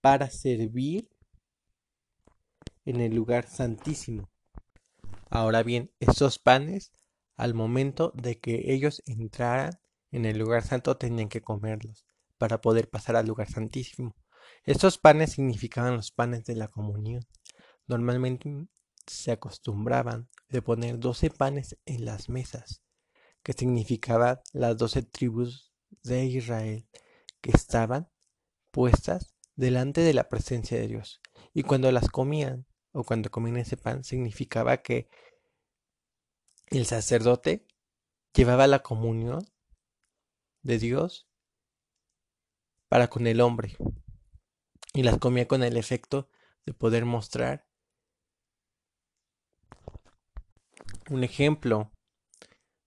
para 0.00 0.30
servir 0.30 1.08
en 2.84 3.00
el 3.00 3.14
lugar 3.14 3.48
santísimo. 3.48 4.30
Ahora 5.30 5.62
bien, 5.62 5.90
esos 5.98 6.38
panes, 6.38 6.92
al 7.34 7.54
momento 7.54 8.12
de 8.14 8.38
que 8.38 8.72
ellos 8.72 9.02
entraran 9.06 9.80
en 10.12 10.24
el 10.26 10.38
lugar 10.38 10.62
santo, 10.62 10.96
tenían 10.96 11.28
que 11.28 11.42
comerlos 11.42 12.06
para 12.38 12.60
poder 12.60 12.88
pasar 12.88 13.16
al 13.16 13.26
lugar 13.26 13.50
santísimo. 13.50 14.14
Estos 14.64 14.98
panes 14.98 15.32
significaban 15.32 15.96
los 15.96 16.12
panes 16.12 16.44
de 16.44 16.54
la 16.54 16.68
comunión. 16.68 17.26
Normalmente 17.86 18.68
se 19.06 19.32
acostumbraban 19.32 20.28
de 20.48 20.62
poner 20.62 20.98
doce 20.98 21.30
panes 21.30 21.78
en 21.86 22.04
las 22.04 22.28
mesas, 22.28 22.82
que 23.42 23.52
significaban 23.52 24.40
las 24.52 24.76
doce 24.76 25.02
tribus 25.02 25.72
de 26.02 26.24
Israel 26.26 26.86
estaban 27.50 28.10
puestas 28.70 29.34
delante 29.54 30.02
de 30.02 30.14
la 30.14 30.28
presencia 30.28 30.78
de 30.78 30.88
Dios. 30.88 31.20
Y 31.54 31.62
cuando 31.62 31.90
las 31.90 32.08
comían, 32.08 32.66
o 32.92 33.04
cuando 33.04 33.30
comían 33.30 33.56
ese 33.56 33.76
pan, 33.76 34.04
significaba 34.04 34.78
que 34.78 35.08
el 36.66 36.86
sacerdote 36.86 37.66
llevaba 38.34 38.66
la 38.66 38.80
comunión 38.80 39.46
de 40.62 40.78
Dios 40.78 41.28
para 42.88 43.08
con 43.08 43.26
el 43.26 43.40
hombre 43.40 43.76
y 44.92 45.02
las 45.02 45.18
comía 45.18 45.46
con 45.46 45.62
el 45.62 45.76
efecto 45.76 46.28
de 46.64 46.72
poder 46.72 47.04
mostrar 47.04 47.66
un 51.08 51.22
ejemplo 51.22 51.92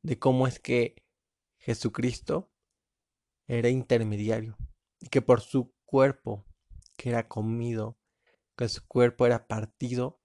de 0.02 0.20
cómo 0.20 0.48
es 0.48 0.60
que 0.60 1.04
Jesucristo 1.58 2.52
era 3.50 3.70
intermediario 3.70 4.56
y 5.00 5.10
que 5.10 5.24
por 5.24 5.42
su 5.42 5.74
cuerpo 5.86 6.46
que 6.96 7.10
era 7.10 7.28
comido, 7.28 7.98
que 8.56 8.70
su 8.70 8.86
cuerpo 8.88 9.26
era 9.26 9.48
partido, 9.48 10.22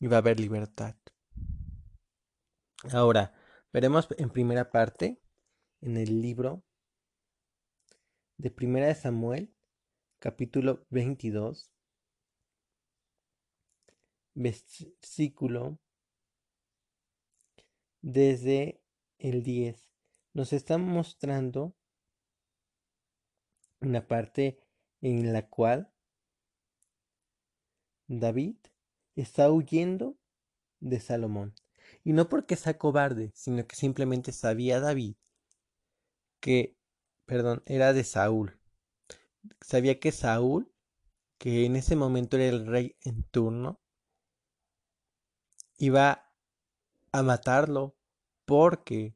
iba 0.00 0.16
a 0.16 0.20
haber 0.20 0.40
libertad. 0.40 0.96
Ahora, 2.92 3.34
veremos 3.72 4.08
en 4.16 4.30
primera 4.30 4.70
parte, 4.70 5.20
en 5.82 5.98
el 5.98 6.22
libro 6.22 6.64
de 8.38 8.50
Primera 8.50 8.86
de 8.86 8.94
Samuel, 8.94 9.54
capítulo 10.20 10.86
22, 10.88 11.70
versículo 14.34 15.78
desde 18.00 18.80
el 19.18 19.42
10 19.42 19.83
nos 20.34 20.52
está 20.52 20.78
mostrando 20.78 21.74
una 23.80 24.06
parte 24.06 24.58
en 25.00 25.32
la 25.32 25.48
cual 25.48 25.90
David 28.08 28.56
está 29.16 29.50
huyendo 29.50 30.16
de 30.80 31.00
Salomón. 31.00 31.54
Y 32.02 32.12
no 32.12 32.28
porque 32.28 32.56
sea 32.56 32.76
cobarde, 32.76 33.30
sino 33.34 33.66
que 33.66 33.76
simplemente 33.76 34.32
sabía 34.32 34.80
David 34.80 35.16
que, 36.40 36.76
perdón, 37.24 37.62
era 37.66 37.92
de 37.92 38.04
Saúl. 38.04 38.58
Sabía 39.60 39.98
que 40.00 40.12
Saúl, 40.12 40.70
que 41.38 41.64
en 41.64 41.76
ese 41.76 41.96
momento 41.96 42.36
era 42.36 42.46
el 42.46 42.66
rey 42.66 42.96
en 43.02 43.22
turno, 43.24 43.80
iba 45.78 46.30
a 47.12 47.22
matarlo 47.22 47.96
porque 48.44 49.14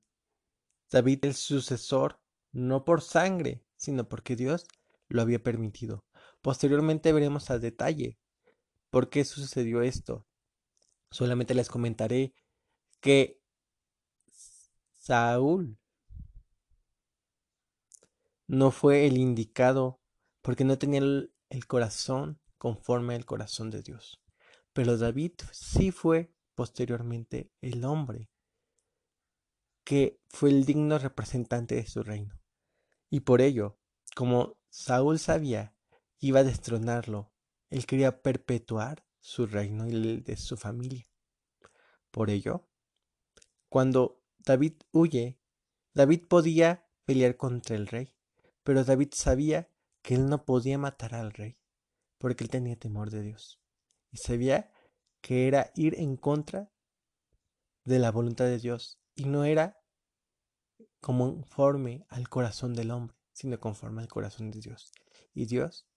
David 0.90 1.24
el 1.24 1.34
sucesor, 1.34 2.20
no 2.52 2.84
por 2.84 3.02
sangre, 3.02 3.62
sino 3.76 4.08
porque 4.08 4.36
Dios 4.36 4.66
lo 5.08 5.22
había 5.22 5.42
permitido. 5.42 6.04
Posteriormente 6.42 7.12
veremos 7.12 7.50
a 7.50 7.58
detalle 7.58 8.18
por 8.90 9.10
qué 9.10 9.24
sucedió 9.24 9.82
esto. 9.82 10.26
Solamente 11.10 11.54
les 11.54 11.68
comentaré 11.68 12.34
que 13.00 13.40
Saúl 15.08 15.78
no 18.46 18.70
fue 18.70 19.06
el 19.06 19.16
indicado 19.16 20.00
porque 20.42 20.64
no 20.64 20.78
tenía 20.78 21.00
el, 21.00 21.32
corazón 21.66 22.40
conforme 22.56 23.14
al 23.14 23.24
corazón 23.24 23.70
de 23.70 23.82
Dios. 23.82 24.20
Pero 24.72 24.96
David 24.96 25.32
sí 25.52 25.90
fue 25.92 26.32
posteriormente 26.54 27.50
el 27.60 27.84
hombre 27.84 28.30
que 29.88 30.20
fue 30.28 30.50
el 30.50 30.66
digno 30.66 30.98
representante 30.98 31.76
de 31.76 31.86
su 31.86 32.02
reino. 32.02 32.38
Y 33.08 33.20
por 33.20 33.40
ello, 33.40 33.78
como 34.14 34.58
Saúl 34.68 35.18
sabía 35.18 35.74
que 36.18 36.26
iba 36.26 36.40
a 36.40 36.44
destronarlo, 36.44 37.32
él 37.70 37.86
quería 37.86 38.20
perpetuar 38.20 39.06
su 39.18 39.46
reino 39.46 39.86
y 39.86 39.92
el 39.92 40.24
de 40.24 40.36
su 40.36 40.58
familia. 40.58 41.08
Por 42.10 42.28
ello, 42.28 42.68
cuando 43.70 44.22
David 44.36 44.74
huye, 44.92 45.40
David 45.94 46.26
podía 46.28 46.86
pelear 47.06 47.38
contra 47.38 47.74
el 47.74 47.86
rey, 47.86 48.12
pero 48.64 48.84
David 48.84 49.14
sabía 49.14 49.70
que 50.02 50.16
él 50.16 50.28
no 50.28 50.44
podía 50.44 50.76
matar 50.76 51.14
al 51.14 51.32
rey, 51.32 51.56
porque 52.18 52.44
él 52.44 52.50
tenía 52.50 52.76
temor 52.76 53.08
de 53.08 53.22
Dios. 53.22 53.58
Y 54.10 54.18
sabía 54.18 54.70
que 55.22 55.48
era 55.48 55.72
ir 55.74 55.98
en 55.98 56.18
contra 56.18 56.70
de 57.86 57.98
la 57.98 58.10
voluntad 58.10 58.44
de 58.44 58.58
Dios, 58.58 59.00
y 59.14 59.24
no 59.24 59.44
era 59.44 59.77
conforme 61.00 62.04
al 62.08 62.28
corazón 62.28 62.74
del 62.74 62.90
hombre, 62.90 63.16
sino 63.32 63.58
conforme 63.60 64.02
al 64.02 64.08
corazón 64.08 64.50
de 64.50 64.60
Dios. 64.60 64.92
Y 65.34 65.46
Dios 65.46 65.88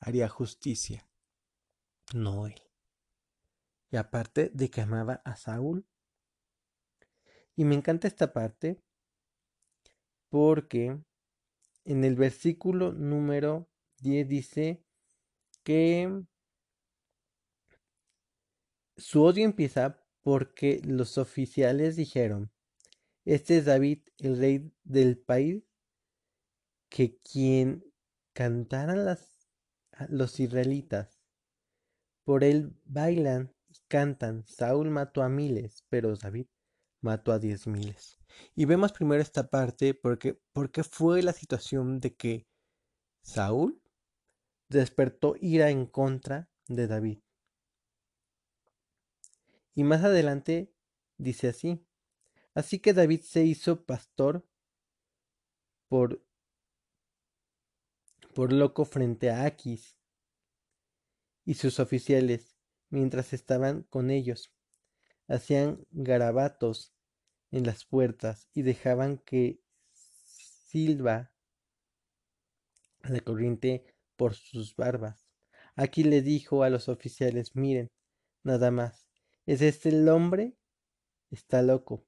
haría 0.00 0.28
justicia, 0.28 1.08
no 2.14 2.46
él. 2.46 2.62
Y 3.90 3.96
aparte 3.96 4.50
de 4.52 4.70
que 4.70 4.80
amaba 4.80 5.22
a 5.24 5.36
Saúl. 5.36 5.86
Y 7.56 7.64
me 7.64 7.74
encanta 7.74 8.06
esta 8.06 8.32
parte 8.32 8.82
porque 10.28 11.00
en 11.84 12.04
el 12.04 12.16
versículo 12.16 12.92
número 12.92 13.68
10 14.00 14.28
dice 14.28 14.84
que 15.62 16.22
su 18.96 19.22
odio 19.22 19.44
empieza 19.44 20.04
porque 20.22 20.80
los 20.84 21.18
oficiales 21.18 21.96
dijeron, 21.96 22.52
este 23.34 23.58
es 23.58 23.66
David, 23.66 24.00
el 24.18 24.38
rey 24.38 24.72
del 24.84 25.18
país, 25.18 25.62
que 26.88 27.18
quien 27.18 27.84
cantaran 28.32 29.04
los 30.08 30.40
israelitas, 30.40 31.20
por 32.24 32.44
él 32.44 32.74
bailan 32.84 33.54
cantan, 33.88 34.46
Saúl 34.46 34.90
mató 34.90 35.22
a 35.22 35.28
miles, 35.28 35.84
pero 35.88 36.16
David 36.16 36.46
mató 37.00 37.32
a 37.32 37.38
diez 37.38 37.66
miles. 37.66 38.18
Y 38.54 38.64
vemos 38.64 38.92
primero 38.92 39.22
esta 39.22 39.48
parte 39.48 39.94
porque, 39.94 40.40
porque 40.52 40.82
fue 40.82 41.22
la 41.22 41.32
situación 41.32 42.00
de 42.00 42.14
que 42.14 42.46
Saúl 43.22 43.80
despertó 44.68 45.34
ira 45.40 45.70
en 45.70 45.86
contra 45.86 46.48
de 46.66 46.86
David. 46.86 47.18
Y 49.74 49.84
más 49.84 50.02
adelante 50.02 50.72
dice 51.18 51.48
así, 51.48 51.87
así 52.58 52.80
que 52.80 52.92
David 52.92 53.20
se 53.20 53.44
hizo 53.44 53.84
pastor 53.84 54.44
por, 55.86 56.20
por 58.34 58.52
loco 58.52 58.84
frente 58.84 59.30
a 59.30 59.44
Aquis 59.44 59.96
y 61.44 61.54
sus 61.54 61.78
oficiales 61.78 62.56
mientras 62.90 63.32
estaban 63.32 63.84
con 63.84 64.10
ellos. 64.10 64.52
Hacían 65.28 65.86
garabatos 65.92 66.92
en 67.52 67.62
las 67.62 67.84
puertas 67.84 68.48
y 68.52 68.62
dejaban 68.62 69.18
que 69.18 69.62
silba 69.92 71.30
la 73.04 73.20
corriente 73.20 73.84
por 74.16 74.34
sus 74.34 74.74
barbas. 74.74 75.28
Aquí 75.76 76.02
le 76.02 76.22
dijo 76.22 76.64
a 76.64 76.70
los 76.70 76.88
oficiales, 76.88 77.54
miren, 77.54 77.92
nada 78.42 78.72
más, 78.72 79.06
¿es 79.46 79.62
este 79.62 79.90
el 79.90 80.08
hombre? 80.08 80.56
Está 81.30 81.62
loco. 81.62 82.07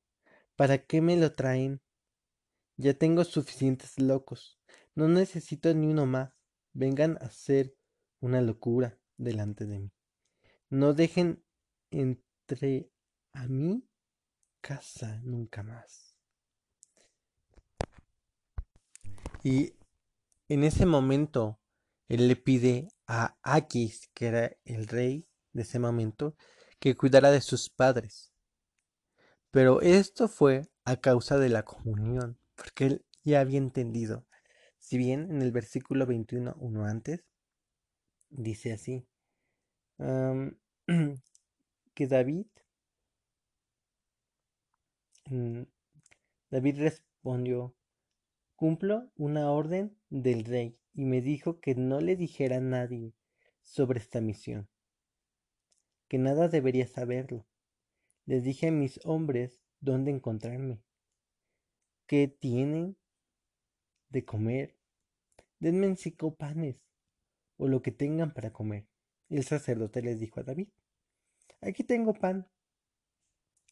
¿Para 0.61 0.77
qué 0.77 1.01
me 1.01 1.17
lo 1.17 1.33
traen? 1.33 1.81
Ya 2.77 2.93
tengo 2.93 3.25
suficientes 3.25 3.99
locos. 3.99 4.61
No 4.95 5.09
necesito 5.09 5.73
ni 5.73 5.87
uno 5.87 6.05
más. 6.05 6.35
Vengan 6.75 7.17
a 7.23 7.29
hacer 7.29 7.75
una 8.21 8.43
locura 8.43 9.01
delante 9.17 9.65
de 9.65 9.79
mí. 9.79 9.91
No 10.69 10.93
dejen 10.93 11.43
entre 11.91 12.91
a 13.33 13.49
mi 13.49 13.89
casa 14.61 15.23
nunca 15.25 15.63
más. 15.63 16.19
Y 19.43 19.73
en 20.51 20.65
ese 20.65 20.85
momento 20.85 21.59
él 22.07 22.29
le 22.29 22.37
pide 22.37 22.89
a 23.07 23.39
Aquis, 23.43 24.11
que 24.13 24.27
era 24.27 24.57
el 24.67 24.89
rey 24.89 25.27
de 25.55 25.63
ese 25.63 25.79
momento, 25.79 26.37
que 26.79 26.99
cuidara 26.99 27.31
de 27.31 27.41
sus 27.41 27.71
padres. 27.71 28.31
Pero 29.51 29.81
esto 29.81 30.29
fue 30.29 30.69
a 30.85 30.97
causa 30.97 31.39
de 31.39 31.49
la 31.49 31.65
comunión, 31.65 32.39
porque 32.55 32.87
él 32.87 33.05
ya 33.25 33.41
había 33.41 33.59
entendido. 33.59 34.27
Si 34.79 34.97
bien 34.97 35.31
en 35.31 35.43
el 35.43 35.53
versículo 35.53 36.07
21, 36.07 36.55
uno 36.59 36.85
antes, 36.85 37.25
dice 38.29 38.73
así, 38.73 39.07
que 39.99 42.07
David, 42.07 42.47
mm, 45.27 45.63
David 46.51 46.79
respondió, 46.79 47.75
cumplo 48.55 49.11
una 49.17 49.51
orden 49.51 49.97
del 50.11 50.45
rey 50.45 50.79
y 50.95 51.05
me 51.05 51.21
dijo 51.21 51.61
que 51.61 51.75
no 51.75 52.01
le 52.01 52.17
dijera 52.17 52.59
a 52.59 52.61
nadie 52.61 53.15
sobre 53.63 53.99
esta 53.99 54.21
misión, 54.21 54.69
que 56.09 56.19
nada 56.19 56.49
debería 56.49 56.87
saberlo. 56.87 57.47
Les 58.27 58.45
dije 58.45 58.69
a 58.69 58.73
mis 58.73 59.01
hombres 59.05 59.61
dónde 59.81 60.11
encontrarme, 60.11 60.83
qué 62.07 62.29
tienen 62.29 62.97
de 64.09 64.25
comer, 64.25 64.77
denme 65.59 65.97
cinco 65.97 66.35
panes 66.35 66.85
o 67.57 67.69
lo 67.69 67.83
que 67.83 67.93
tengan 67.93 68.33
para 68.33 68.53
comer. 68.53 68.87
El 69.29 69.45
sacerdote 69.45 70.03
les 70.03 70.19
dijo 70.19 70.41
a 70.41 70.43
David, 70.43 70.69
aquí 71.61 71.85
tengo 71.85 72.15
pan 72.15 72.49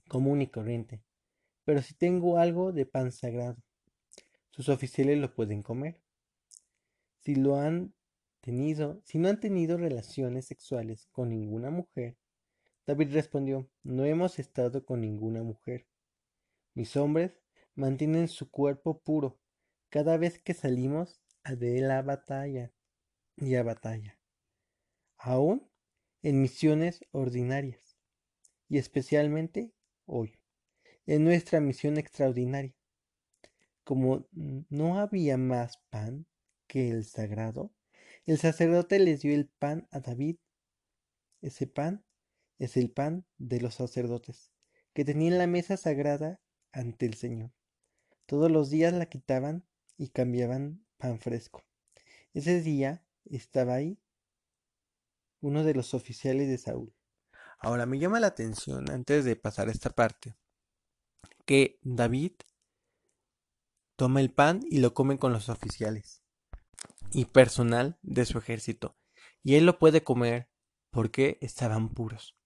común 0.08 0.40
y 0.42 0.46
corriente, 0.46 1.02
pero 1.64 1.82
si 1.82 1.94
tengo 1.94 2.38
algo 2.38 2.72
de 2.72 2.86
pan 2.86 3.12
sagrado, 3.12 3.56
sus 4.50 4.68
oficiales 4.68 5.18
lo 5.18 5.34
pueden 5.34 5.62
comer. 5.62 6.00
Si 7.20 7.34
lo 7.34 7.56
han 7.56 7.94
tenido, 8.40 9.00
si 9.04 9.18
no 9.18 9.28
han 9.28 9.40
tenido 9.40 9.76
relaciones 9.76 10.46
sexuales 10.46 11.06
con 11.12 11.28
ninguna 11.28 11.70
mujer, 11.70 12.16
David 12.88 13.12
respondió, 13.12 13.70
no 13.82 14.06
hemos 14.06 14.38
estado 14.38 14.84
con 14.86 15.02
ninguna 15.02 15.42
mujer. 15.42 15.86
Mis 16.72 16.96
hombres 16.96 17.38
mantienen 17.74 18.28
su 18.28 18.50
cuerpo 18.50 19.02
puro 19.02 19.38
cada 19.90 20.16
vez 20.16 20.38
que 20.38 20.54
salimos 20.54 21.20
a 21.44 21.54
de 21.54 21.82
la 21.82 22.00
batalla 22.00 22.72
y 23.36 23.56
a 23.56 23.62
batalla 23.62 24.18
aún 25.18 25.68
en 26.22 26.40
misiones 26.40 27.04
ordinarias, 27.10 27.98
y 28.70 28.78
especialmente 28.78 29.74
hoy, 30.06 30.38
en 31.04 31.24
nuestra 31.24 31.60
misión 31.60 31.98
extraordinaria. 31.98 32.74
Como 33.84 34.26
no 34.32 34.98
había 34.98 35.36
más 35.36 35.78
pan 35.90 36.26
que 36.66 36.88
el 36.90 37.04
sagrado, 37.04 37.74
el 38.24 38.38
sacerdote 38.38 38.98
les 38.98 39.20
dio 39.20 39.34
el 39.34 39.48
pan 39.48 39.86
a 39.90 40.00
David. 40.00 40.38
Ese 41.42 41.66
pan 41.66 42.04
es 42.58 42.76
el 42.76 42.90
pan 42.90 43.26
de 43.38 43.60
los 43.60 43.74
sacerdotes, 43.74 44.52
que 44.94 45.04
tenían 45.04 45.38
la 45.38 45.46
mesa 45.46 45.76
sagrada 45.76 46.40
ante 46.72 47.06
el 47.06 47.14
Señor. 47.14 47.52
Todos 48.26 48.50
los 48.50 48.70
días 48.70 48.92
la 48.92 49.06
quitaban 49.06 49.66
y 49.96 50.08
cambiaban 50.08 50.84
pan 50.96 51.18
fresco. 51.20 51.64
Ese 52.34 52.60
día 52.60 53.04
estaba 53.24 53.74
ahí 53.74 53.98
uno 55.40 55.64
de 55.64 55.74
los 55.74 55.94
oficiales 55.94 56.48
de 56.48 56.58
Saúl. 56.58 56.94
Ahora 57.58 57.86
me 57.86 57.98
llama 57.98 58.20
la 58.20 58.28
atención, 58.28 58.90
antes 58.90 59.24
de 59.24 59.36
pasar 59.36 59.68
a 59.68 59.72
esta 59.72 59.90
parte, 59.90 60.36
que 61.44 61.78
David 61.82 62.32
toma 63.96 64.20
el 64.20 64.32
pan 64.32 64.60
y 64.68 64.78
lo 64.78 64.94
come 64.94 65.18
con 65.18 65.32
los 65.32 65.48
oficiales 65.48 66.22
y 67.10 67.24
personal 67.24 67.98
de 68.02 68.24
su 68.26 68.38
ejército. 68.38 68.96
Y 69.42 69.54
él 69.54 69.66
lo 69.66 69.78
puede 69.78 70.04
comer 70.04 70.50
porque 70.90 71.38
estaban 71.40 71.88
puros. 71.88 72.37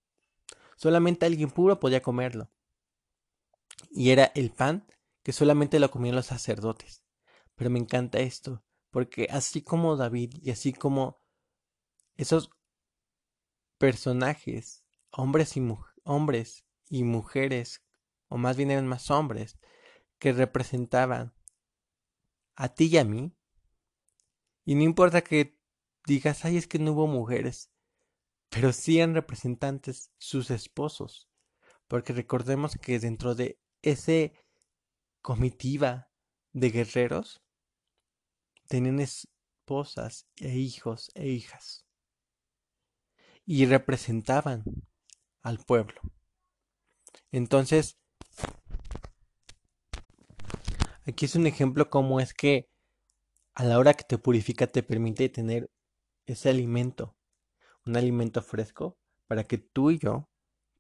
Solamente 0.77 1.27
alguien 1.27 1.51
puro 1.51 1.81
podía 1.81 2.03
comerlo. 2.03 2.51
Y 3.91 4.11
era 4.11 4.33
el 4.35 4.51
pan 4.51 4.87
que 5.23 5.33
solamente 5.33 5.79
lo 5.79 5.91
comían 5.91 6.17
los 6.17 6.27
sacerdotes. 6.27 7.05
Pero 7.55 7.71
me 7.71 7.79
encanta 7.79 8.19
esto, 8.19 8.65
porque 8.91 9.29
así 9.31 9.63
como 9.63 9.97
David 9.97 10.35
y 10.43 10.51
así 10.51 10.73
como 10.73 11.21
esos 12.17 12.51
personajes, 13.79 14.85
hombres 15.11 15.57
y, 15.57 15.69
hombres 16.05 16.65
y 16.89 17.05
mujeres, 17.05 17.85
o 18.29 18.39
más 18.39 18.57
bien 18.57 18.71
eran 18.71 18.87
más 18.87 19.11
hombres, 19.11 19.59
que 20.19 20.33
representaban 20.33 21.35
a 22.55 22.69
ti 22.69 22.87
y 22.87 22.99
a 22.99 23.05
mí. 23.05 23.35
Y 24.65 24.75
no 24.75 24.83
importa 24.83 25.23
que 25.23 25.59
digas, 26.07 26.45
ay, 26.45 26.57
es 26.57 26.67
que 26.67 26.79
no 26.79 26.93
hubo 26.93 27.07
mujeres, 27.07 27.73
pero 28.53 28.73
sí 28.73 28.99
eran 28.99 29.15
representantes 29.15 30.13
sus 30.19 30.51
esposos. 30.51 31.27
Porque 31.89 32.13
recordemos 32.13 32.77
que 32.77 32.99
dentro 32.99 33.35
de 33.35 33.59
ese 33.81 34.35
comitiva 35.23 36.11
de 36.53 36.71
guerreros, 36.71 37.43
tenían 38.69 39.01
esposas 39.01 40.27
e 40.37 40.57
hijos 40.57 41.11
e 41.15 41.29
hijas. 41.29 41.87
Y 43.47 43.65
representaban 43.67 44.65
al 45.41 45.59
pueblo. 45.59 46.01
Entonces, 47.31 47.97
aquí 51.07 51.25
es 51.25 51.35
un 51.35 51.47
ejemplo 51.47 51.89
como 51.89 52.21
es 52.21 52.35
que 52.35 52.69
a 53.55 53.65
la 53.65 53.79
hora 53.79 53.95
que 53.95 54.05
te 54.05 54.19
purifica 54.19 54.67
te 54.67 54.83
permite 54.83 55.29
tener 55.29 55.71
ese 56.27 56.51
alimento, 56.51 57.17
un 57.87 57.97
alimento 57.97 58.43
fresco, 58.43 58.99
para 59.27 59.45
que 59.45 59.59
tú 59.59 59.91
y 59.91 59.99
yo 59.99 60.29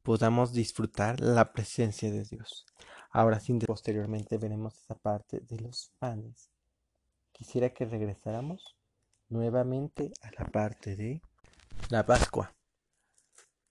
podamos 0.02 0.52
disfrutar 0.52 1.20
la 1.20 1.52
presencia 1.52 2.10
de 2.10 2.24
Dios. 2.24 2.66
Ahora 3.10 3.40
sí, 3.40 3.52
posteriormente 3.66 4.38
veremos 4.38 4.78
esa 4.78 4.94
parte 4.94 5.40
de 5.40 5.60
los 5.60 5.92
panes. 5.98 6.50
Quisiera 7.32 7.70
que 7.70 7.84
regresáramos 7.84 8.76
nuevamente 9.28 10.12
a 10.22 10.30
la 10.38 10.46
parte 10.50 10.96
de 10.96 11.22
la 11.88 12.04
Pascua. 12.04 12.54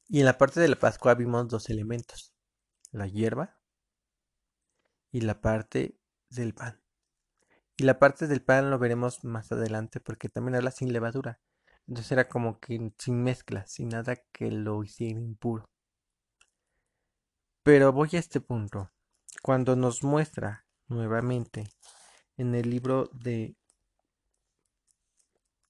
Y 0.08 0.20
en 0.20 0.26
la 0.26 0.38
parte 0.38 0.60
de 0.60 0.67
la 0.67 0.76
Pascua 0.76 1.15
vimos 1.15 1.48
dos 1.48 1.70
elementos, 1.70 2.34
la 2.91 3.08
hierba 3.08 3.58
y 5.12 5.22
la 5.22 5.41
parte 5.41 5.98
del 6.30 6.54
pan. 6.54 6.82
Y 7.78 7.84
la 7.84 7.98
parte 7.98 8.28
del 8.28 8.44
pan 8.44 8.70
lo 8.70 8.78
veremos 8.78 9.24
más 9.24 9.52
adelante 9.52 10.00
porque 10.00 10.30
también 10.30 10.56
habla 10.56 10.72
sin 10.72 10.91
levadura. 10.94 11.39
Entonces 11.91 12.13
era 12.13 12.30
como 12.30 12.58
que 12.58 12.93
sin 12.97 13.21
mezcla, 13.21 13.67
sin 13.67 13.89
nada 13.89 14.15
que 14.32 14.49
lo 14.49 14.82
hiciera 14.82 15.19
impuro. 15.19 15.65
Pero 17.63 17.91
voy 17.91 18.12
a 18.13 18.19
este 18.19 18.39
punto. 18.39 18.89
Cuando 19.41 19.75
nos 19.75 20.01
muestra 20.01 20.65
nuevamente 20.88 21.65
en 22.38 22.56
el 22.56 22.69
libro 22.69 23.10
de 23.12 23.58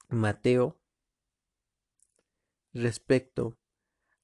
Mateo 0.10 0.79
respecto 2.71 3.57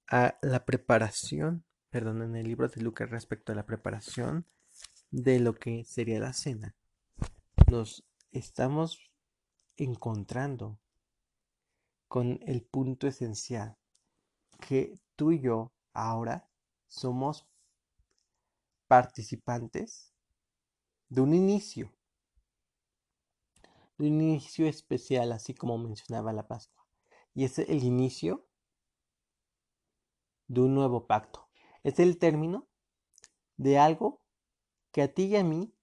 a 0.07 0.37
la 0.43 0.65
preparación, 0.65 1.65
perdón, 1.89 2.21
en 2.21 2.35
el 2.35 2.45
libro 2.45 2.67
de 2.67 2.79
Lucas 2.79 3.09
respecto 3.09 3.53
a 3.53 3.55
la 3.55 3.65
preparación 3.65 4.45
de 5.09 5.39
lo 5.39 5.55
que 5.55 5.83
sería 5.83 6.19
la 6.19 6.33
cena, 6.33 6.75
nos 7.71 8.05
estamos 8.31 9.09
encontrando 9.77 10.79
con 12.07 12.39
el 12.43 12.63
punto 12.63 13.07
esencial 13.07 13.77
que 14.59 14.99
tú 15.15 15.31
y 15.31 15.41
yo 15.41 15.73
ahora 15.93 16.49
somos 16.87 17.47
participantes 18.87 20.13
de 21.09 21.21
un 21.21 21.33
inicio, 21.33 21.93
de 23.97 24.07
un 24.07 24.21
inicio 24.21 24.67
especial, 24.67 25.31
así 25.31 25.53
como 25.53 25.77
mencionaba 25.77 26.33
la 26.33 26.47
Pascua. 26.47 26.85
Y 27.33 27.43
es 27.43 27.59
el 27.59 27.83
inicio 27.83 28.47
de 30.47 30.61
un 30.61 30.75
nuevo 30.75 31.07
pacto. 31.07 31.49
Es 31.83 31.99
el 31.99 32.17
término 32.17 32.67
de 33.57 33.77
algo 33.77 34.21
que 34.91 35.01
a 35.01 35.13
ti 35.13 35.25
y 35.25 35.35
a 35.35 35.43
mí 35.43 35.73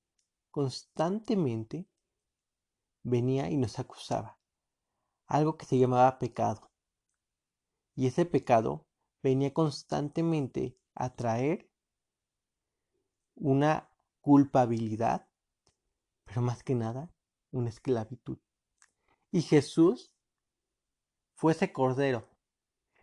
constantemente 0.51 1.87
venía 3.03 3.51
y 3.51 3.57
nos 3.57 3.79
acusaba. 3.79 4.39
Algo 5.35 5.57
que 5.57 5.67
se 5.67 5.77
llamaba 5.77 6.21
pecado. 6.21 6.71
Y 7.97 8.07
ese 8.07 8.25
pecado 8.25 8.87
venía 9.21 9.53
constantemente 9.53 10.79
a 10.95 11.13
traer 11.13 11.69
una 13.35 13.91
culpabilidad, 14.21 15.29
pero 16.25 16.41
más 16.41 16.63
que 16.63 16.77
nada 16.77 17.11
una 17.51 17.69
esclavitud. 17.69 18.39
Y 19.33 19.43
Jesús 19.43 20.13
fue 21.35 21.51
ese 21.51 21.73
cordero, 21.73 22.29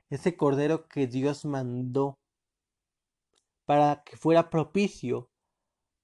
ese 0.10 0.38
cordero 0.38 0.88
que 0.88 1.08
Dios 1.08 1.44
mandó 1.44 2.18
para 3.66 4.06
que 4.06 4.16
fuera 4.16 4.50
propicio, 4.50 5.30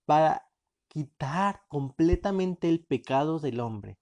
para 0.03 0.51
quitar 0.89 1.65
completamente 1.69 2.67
el 2.67 2.83
pecado 2.83 3.39
del 3.39 3.61
hombre. 3.61 3.97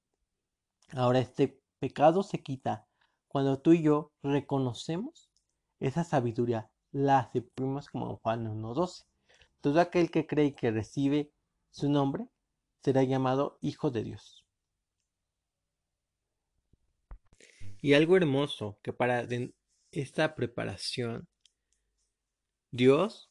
Ahora 0.91 1.19
este 1.19 1.61
pecado 1.79 2.23
se 2.23 2.41
quita 2.41 2.87
cuando 3.27 3.59
tú 3.59 3.73
y 3.73 3.83
yo 3.83 4.13
reconocemos 4.23 5.29
esa 5.79 6.03
sabiduría, 6.03 6.69
la 6.91 7.19
aceptamos 7.19 7.89
como 7.89 8.17
Juan 8.17 8.45
1.12. 8.45 9.05
Todo 9.59 9.81
aquel 9.81 10.09
que 10.09 10.25
cree 10.25 10.55
que 10.55 10.71
recibe 10.71 11.31
su 11.69 11.89
nombre 11.89 12.27
será 12.81 13.03
llamado 13.03 13.57
Hijo 13.61 13.91
de 13.91 14.03
Dios. 14.03 14.45
Y 17.81 17.93
algo 17.93 18.15
hermoso 18.15 18.79
que 18.81 18.93
para 18.93 19.27
esta 19.91 20.35
preparación, 20.35 21.27
Dios 22.71 23.29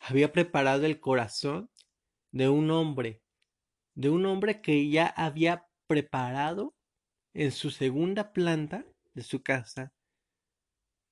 había 0.00 0.32
preparado 0.32 0.84
el 0.84 1.00
corazón 1.00 1.70
de 2.32 2.48
un 2.48 2.70
hombre, 2.70 3.22
de 3.94 4.10
un 4.10 4.26
hombre 4.26 4.60
que 4.60 4.90
ya 4.90 5.06
había 5.06 5.68
preparado 5.86 6.73
en 7.34 7.52
su 7.52 7.70
segunda 7.70 8.32
planta 8.32 8.86
de 9.12 9.22
su 9.22 9.42
casa 9.42 9.92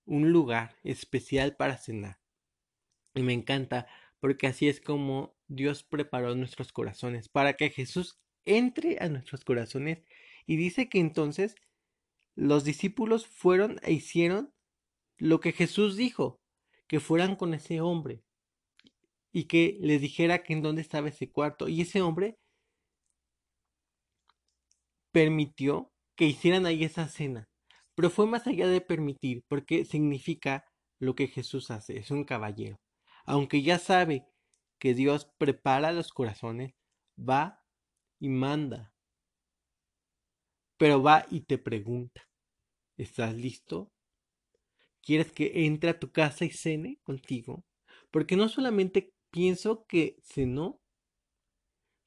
un 0.04 0.32
lugar 0.32 0.76
especial 0.82 1.56
para 1.56 1.76
cenar. 1.76 2.20
Y 3.14 3.22
me 3.22 3.32
encanta 3.32 3.86
porque 4.20 4.46
así 4.46 4.68
es 4.68 4.80
como 4.80 5.36
Dios 5.48 5.82
preparó 5.82 6.34
nuestros 6.34 6.72
corazones, 6.72 7.28
para 7.28 7.54
que 7.54 7.70
Jesús 7.70 8.20
entre 8.44 8.98
a 9.00 9.08
nuestros 9.08 9.44
corazones. 9.44 10.04
Y 10.46 10.56
dice 10.56 10.88
que 10.88 10.98
entonces 10.98 11.56
los 12.34 12.64
discípulos 12.64 13.26
fueron 13.26 13.80
e 13.82 13.92
hicieron 13.92 14.52
lo 15.18 15.40
que 15.40 15.52
Jesús 15.52 15.96
dijo, 15.96 16.40
que 16.86 17.00
fueran 17.00 17.36
con 17.36 17.54
ese 17.54 17.80
hombre 17.80 18.22
y 19.32 19.44
que 19.44 19.78
les 19.80 20.00
dijera 20.00 20.42
que 20.42 20.52
en 20.52 20.62
dónde 20.62 20.82
estaba 20.82 21.08
ese 21.08 21.30
cuarto. 21.30 21.68
Y 21.68 21.82
ese 21.82 22.02
hombre 22.02 22.38
permitió 25.10 25.91
que 26.16 26.26
hicieran 26.26 26.66
ahí 26.66 26.84
esa 26.84 27.08
cena. 27.08 27.48
Pero 27.94 28.10
fue 28.10 28.26
más 28.26 28.46
allá 28.46 28.68
de 28.68 28.80
permitir, 28.80 29.44
porque 29.48 29.84
significa 29.84 30.64
lo 30.98 31.14
que 31.14 31.28
Jesús 31.28 31.70
hace, 31.70 31.98
es 31.98 32.10
un 32.10 32.24
caballero 32.24 32.78
aunque 33.24 33.62
ya 33.62 33.78
sabe 33.78 34.26
que 34.78 34.94
Dios 34.94 35.30
prepara 35.38 35.92
los 35.92 36.12
corazones, 36.12 36.74
va 37.18 37.62
y 38.18 38.28
manda. 38.28 38.92
Pero 40.76 41.02
va 41.02 41.26
y 41.30 41.42
te 41.42 41.58
pregunta, 41.58 42.28
¿estás 42.96 43.34
listo? 43.34 43.92
¿Quieres 45.00 45.32
que 45.32 45.66
entre 45.66 45.90
a 45.90 45.98
tu 45.98 46.10
casa 46.10 46.44
y 46.44 46.50
cene 46.50 46.98
contigo? 47.02 47.64
Porque 48.10 48.36
no 48.36 48.48
solamente 48.48 49.12
pienso 49.30 49.86
que 49.86 50.18
cenó 50.22 50.80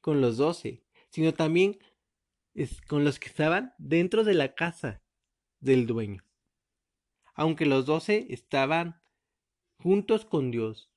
con 0.01 0.21
los 0.21 0.37
doce, 0.37 0.83
sino 1.09 1.33
también 1.33 1.79
con 2.87 3.03
los 3.03 3.19
que 3.19 3.27
estaban 3.27 3.73
dentro 3.77 4.23
de 4.23 4.33
la 4.33 4.55
casa 4.55 5.01
del 5.59 5.87
dueño. 5.87 6.23
Aunque 7.33 7.65
los 7.65 7.85
doce 7.85 8.27
estaban 8.29 9.01
juntos 9.77 10.25
con 10.25 10.51
Dios, 10.51 10.89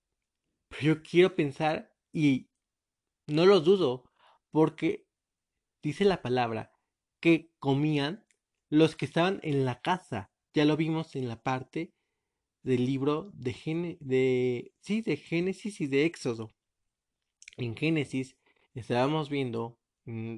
pero 0.69 0.83
yo 0.83 1.03
quiero 1.03 1.35
pensar 1.35 1.95
y 2.13 2.51
no 3.27 3.45
lo 3.45 3.61
dudo 3.61 4.11
porque 4.51 5.07
dice 5.83 6.05
la 6.05 6.23
palabra 6.23 6.73
que 7.21 7.53
comían 7.59 8.25
los 8.71 8.97
que 8.97 9.05
estaban 9.05 9.41
en 9.43 9.65
la 9.65 9.81
casa. 9.81 10.31
Ya 10.55 10.65
lo 10.65 10.77
vimos 10.77 11.17
en 11.17 11.29
la 11.29 11.43
parte 11.43 11.93
del 12.63 12.87
libro 12.87 13.31
de, 13.35 13.97
de, 14.01 14.73
sí, 14.81 15.03
de 15.03 15.17
Génesis 15.17 15.81
y 15.81 15.87
de 15.87 16.05
Éxodo. 16.05 16.51
En 17.57 17.77
Génesis 17.77 18.37
estábamos 18.75 19.31
viendo, 19.31 19.78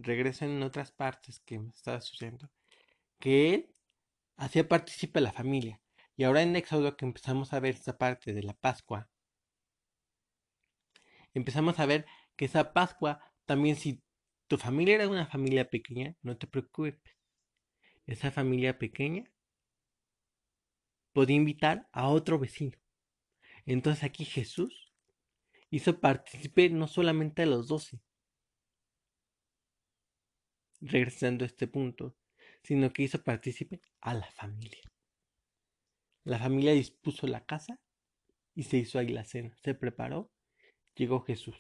regreso 0.02 0.44
en 0.44 0.62
otras 0.62 0.92
partes 0.92 1.40
que 1.40 1.59
me 1.59 1.70
estaba 1.70 2.00
sucediendo, 2.00 2.50
que 3.18 3.54
él 3.54 3.74
hacía 4.37 4.68
partícipe 4.68 5.20
a 5.20 5.22
la 5.22 5.33
familia. 5.33 5.80
Y 6.16 6.24
ahora 6.24 6.42
en 6.42 6.56
Éxodo 6.56 6.96
que 6.96 7.04
empezamos 7.06 7.52
a 7.52 7.61
ver 7.61 7.74
esta 7.74 7.96
parte 7.96 8.33
de 8.33 8.42
la 8.42 8.54
Pascua, 8.54 9.09
empezamos 11.35 11.78
a 11.78 11.87
ver 11.87 12.06
que 12.37 12.46
esa 12.46 12.72
Pascua 12.72 13.20
también 13.46 13.76
si 13.76 14.02
tu 14.48 14.59
familia 14.59 14.96
era 14.96 15.09
una 15.09 15.26
familia 15.26 15.70
pequeña, 15.70 16.16
no 16.22 16.37
te 16.37 16.46
preocupes. 16.46 16.98
Esa 18.06 18.33
familia 18.33 18.78
pequeña 18.78 19.30
podía 21.12 21.37
invitar 21.37 21.88
a 21.92 22.09
otro 22.09 22.38
vecino. 22.38 22.76
Entonces 23.66 24.02
aquí 24.02 24.24
Jesús 24.24 24.92
hizo 25.70 26.00
partícipe 26.00 26.68
no 26.70 26.88
solamente 26.88 27.42
a 27.42 27.46
los 27.46 27.68
doce, 27.68 28.00
regresando 30.80 31.44
a 31.44 31.46
este 31.46 31.66
punto, 31.66 32.16
sino 32.62 32.92
que 32.92 33.02
hizo 33.02 33.22
partícipe 33.22 33.80
a 34.00 34.14
la 34.14 34.30
familia. 34.32 34.90
La 36.24 36.38
familia 36.38 36.72
dispuso 36.72 37.26
la 37.26 37.44
casa 37.44 37.80
y 38.54 38.64
se 38.64 38.78
hizo 38.78 38.98
ahí 38.98 39.08
la 39.08 39.24
cena. 39.24 39.56
Se 39.62 39.74
preparó, 39.74 40.30
llegó 40.94 41.22
Jesús. 41.22 41.56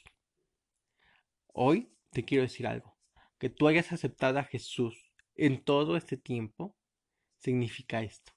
Hoy 1.46 1.92
te 2.10 2.24
quiero 2.24 2.42
decir 2.42 2.66
algo. 2.66 2.96
Que 3.38 3.48
tú 3.48 3.68
hayas 3.68 3.92
aceptado 3.92 4.38
a 4.38 4.44
Jesús 4.44 5.12
en 5.34 5.64
todo 5.64 5.96
este 5.96 6.16
tiempo 6.16 6.76
significa 7.38 8.02
esto. 8.02 8.32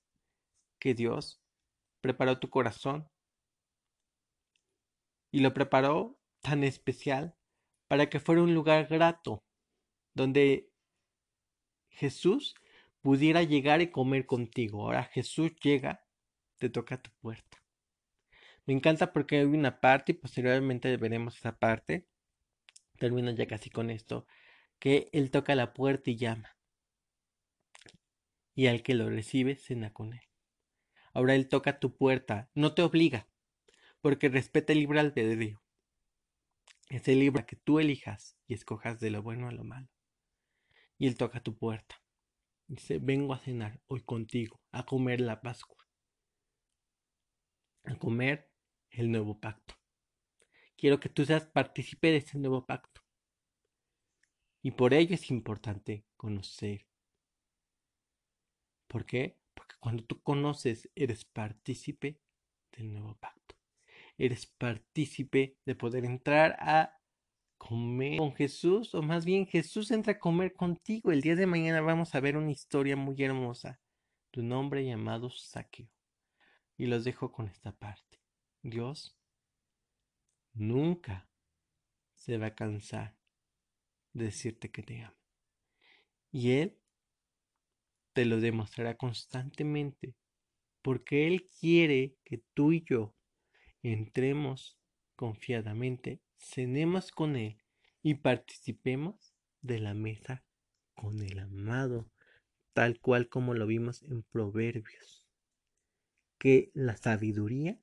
Que 0.79 0.93
Dios 0.93 1.41
preparó 1.99 2.39
tu 2.39 2.49
corazón 2.49 3.09
y 5.31 5.39
lo 5.39 5.53
preparó 5.53 6.17
tan 6.41 6.63
especial 6.63 7.35
para 7.87 8.09
que 8.09 8.19
fuera 8.19 8.41
un 8.41 8.53
lugar 8.53 8.87
grato 8.87 9.43
donde 10.13 10.72
Jesús 11.93 12.55
pudiera 13.01 13.43
llegar 13.43 13.81
y 13.81 13.91
comer 13.91 14.25
contigo. 14.25 14.83
Ahora 14.83 15.03
Jesús 15.05 15.55
llega, 15.61 16.05
te 16.57 16.69
toca 16.69 17.01
tu 17.01 17.11
puerta. 17.21 17.63
Me 18.65 18.73
encanta 18.73 19.11
porque 19.11 19.39
hay 19.39 19.45
una 19.45 19.81
parte 19.81 20.13
y 20.13 20.15
posteriormente 20.15 20.95
veremos 20.97 21.37
esa 21.37 21.59
parte. 21.59 22.07
Termino 22.97 23.31
ya 23.31 23.45
casi 23.45 23.69
con 23.69 23.89
esto. 23.89 24.25
Que 24.79 25.09
Él 25.11 25.31
toca 25.31 25.55
la 25.55 25.73
puerta 25.73 26.09
y 26.09 26.15
llama. 26.15 26.57
Y 28.55 28.67
al 28.67 28.83
que 28.83 28.93
lo 28.93 29.09
recibe, 29.09 29.57
cena 29.57 29.91
con 29.91 30.13
Él. 30.13 30.21
Ahora 31.13 31.35
Él 31.35 31.49
toca 31.49 31.79
tu 31.79 31.95
puerta. 31.95 32.49
No 32.55 32.73
te 32.73 32.81
obliga. 32.81 33.27
Porque 34.01 34.29
respeta 34.29 34.73
el 34.73 34.79
libre 34.79 34.99
albedrío. 34.99 35.61
Es 36.89 37.07
el 37.07 37.19
libro 37.19 37.45
que 37.45 37.55
tú 37.55 37.79
elijas 37.79 38.37
y 38.47 38.53
escojas 38.53 38.99
de 38.99 39.09
lo 39.09 39.21
bueno 39.21 39.47
a 39.47 39.51
lo 39.51 39.63
malo. 39.63 39.92
Y 40.97 41.07
Él 41.07 41.17
toca 41.17 41.41
tu 41.41 41.57
puerta. 41.57 42.01
Dice, 42.67 42.99
vengo 42.99 43.33
a 43.33 43.39
cenar 43.39 43.81
hoy 43.87 44.01
contigo, 44.01 44.61
a 44.71 44.85
comer 44.85 45.21
la 45.21 45.41
Pascua. 45.41 45.85
A 47.85 47.95
comer 47.97 48.49
el 48.89 49.11
nuevo 49.11 49.39
pacto. 49.39 49.75
Quiero 50.77 50.99
que 50.99 51.09
tú 51.09 51.25
seas 51.25 51.45
partícipe 51.45 52.07
de 52.07 52.17
este 52.17 52.37
nuevo 52.37 52.65
pacto. 52.65 53.01
Y 54.61 54.71
por 54.71 54.93
ello 54.93 55.15
es 55.15 55.29
importante 55.29 56.05
conocer. 56.15 56.87
¿Por 58.87 59.05
qué? 59.05 59.37
Porque 59.53 59.75
cuando 59.79 60.03
tú 60.05 60.21
conoces, 60.21 60.89
eres 60.95 61.25
partícipe 61.25 62.21
del 62.71 62.93
nuevo 62.93 63.15
pacto. 63.15 63.55
Eres 64.17 64.45
partícipe 64.45 65.57
de 65.65 65.75
poder 65.75 66.05
entrar 66.05 66.55
a 66.59 67.02
comer 67.67 68.17
con 68.17 68.33
Jesús, 68.35 68.93
o 68.93 69.01
más 69.01 69.25
bien 69.25 69.47
Jesús 69.47 69.91
entra 69.91 70.13
a 70.13 70.19
comer 70.19 70.53
contigo. 70.53 71.11
El 71.11 71.21
día 71.21 71.35
de 71.35 71.47
mañana 71.47 71.81
vamos 71.81 72.13
a 72.13 72.19
ver 72.19 72.35
una 72.35 72.51
historia 72.51 72.95
muy 72.95 73.21
hermosa 73.23 73.79
de 74.31 74.41
un 74.41 74.51
hombre 74.51 74.85
llamado 74.85 75.29
Saqueo. 75.29 75.87
Y 76.77 76.87
los 76.87 77.03
dejo 77.03 77.31
con 77.31 77.47
esta 77.47 77.71
parte. 77.71 78.19
Dios 78.61 79.17
nunca 80.53 81.29
se 82.15 82.37
va 82.37 82.47
a 82.47 82.55
cansar 82.55 83.15
de 84.11 84.25
decirte 84.25 84.69
que 84.69 84.83
te 84.83 85.01
ama. 85.01 85.17
Y 86.31 86.51
Él 86.51 86.77
te 88.13 88.25
lo 88.25 88.41
demostrará 88.41 88.97
constantemente 88.97 90.15
porque 90.81 91.27
Él 91.27 91.47
quiere 91.59 92.17
que 92.25 92.43
tú 92.53 92.73
y 92.73 92.83
yo 92.83 93.15
entremos 93.81 94.77
confiadamente, 95.15 96.21
cenemos 96.43 97.11
con 97.11 97.35
Él 97.35 97.57
y 98.01 98.15
participemos 98.15 99.33
de 99.61 99.79
la 99.79 99.93
mesa 99.93 100.43
con 100.93 101.21
el 101.21 101.39
amado, 101.39 102.09
tal 102.73 102.99
cual 102.99 103.29
como 103.29 103.53
lo 103.53 103.65
vimos 103.65 104.03
en 104.03 104.23
Proverbios. 104.23 105.25
Que 106.37 106.71
la 106.73 106.97
sabiduría 106.97 107.79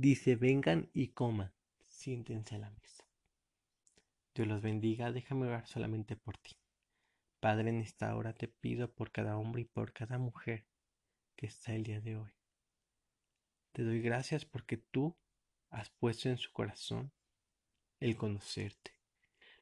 Dice, 0.00 0.34
vengan 0.34 0.88
y 0.94 1.08
coman, 1.08 1.52
siéntense 1.84 2.54
a 2.54 2.58
la 2.58 2.70
mesa. 2.70 3.04
Dios 4.34 4.48
los 4.48 4.62
bendiga, 4.62 5.12
déjame 5.12 5.46
orar 5.46 5.66
solamente 5.66 6.16
por 6.16 6.38
ti. 6.38 6.56
Padre, 7.38 7.68
en 7.68 7.80
esta 7.80 8.16
hora 8.16 8.32
te 8.32 8.48
pido 8.48 8.90
por 8.90 9.12
cada 9.12 9.36
hombre 9.36 9.60
y 9.60 9.64
por 9.66 9.92
cada 9.92 10.16
mujer 10.16 10.66
que 11.36 11.44
está 11.44 11.74
el 11.74 11.82
día 11.82 12.00
de 12.00 12.16
hoy. 12.16 12.32
Te 13.72 13.84
doy 13.84 14.00
gracias 14.00 14.46
porque 14.46 14.78
tú 14.78 15.18
has 15.68 15.90
puesto 15.90 16.30
en 16.30 16.38
su 16.38 16.50
corazón 16.50 17.12
el 18.00 18.16
conocerte. 18.16 18.96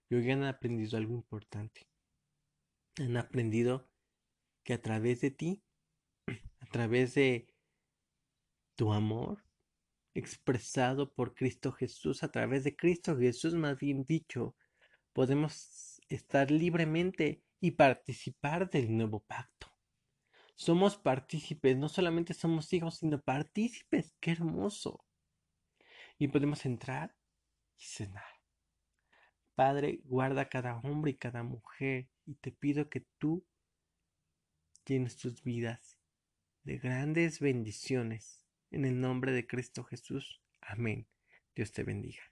Y 0.09 0.15
hoy 0.15 0.31
han 0.31 0.45
aprendido 0.45 0.97
algo 0.97 1.15
importante. 1.15 1.89
Han 2.99 3.17
aprendido 3.17 3.89
que 4.63 4.73
a 4.73 4.81
través 4.81 5.21
de 5.21 5.31
ti, 5.31 5.63
a 6.61 6.67
través 6.67 7.15
de 7.15 7.53
tu 8.75 8.93
amor, 8.93 9.45
expresado 10.15 11.13
por 11.13 11.35
Cristo 11.35 11.73
Jesús, 11.73 12.23
a 12.23 12.31
través 12.31 12.65
de 12.65 12.77
Cristo 12.77 13.17
Jesús, 13.17 13.55
más 13.55 13.79
bien 13.79 14.05
dicho, 14.05 14.57
podemos 15.13 16.01
estar 16.09 16.51
libremente 16.51 17.43
y 17.61 17.73
participar 17.73 18.71
del 18.71 18.97
nuevo 18.97 19.21
pacto. 19.21 19.73
Somos 20.55 20.97
partícipes, 20.97 21.77
no 21.77 21.89
solamente 21.89 22.35
somos 22.35 22.73
hijos, 22.73 22.97
sino 22.97 23.21
partícipes. 23.21 24.15
¡Qué 24.21 24.33
hermoso! 24.33 25.05
Y 26.19 26.29
podemos 26.29 26.67
entrar 26.67 27.18
y 27.79 27.85
cenar. 27.85 28.25
Padre, 29.55 30.01
guarda 30.05 30.43
a 30.43 30.49
cada 30.49 30.79
hombre 30.79 31.13
y 31.13 31.17
cada 31.17 31.43
mujer 31.43 32.09
y 32.27 32.35
te 32.37 32.53
pido 32.53 32.89
que 32.89 33.07
tú 33.19 33.45
llenes 34.85 35.17
tus 35.17 35.43
vidas 35.43 35.99
de 36.63 36.79
grandes 36.79 37.41
bendiciones 37.41 38.45
en 38.71 38.85
el 38.85 39.01
nombre 39.01 39.33
de 39.33 39.47
Cristo 39.47 39.85
Jesús. 39.85 40.43
Amén. 40.61 41.09
Dios 41.55 41.73
te 41.73 41.83
bendiga. 41.83 42.23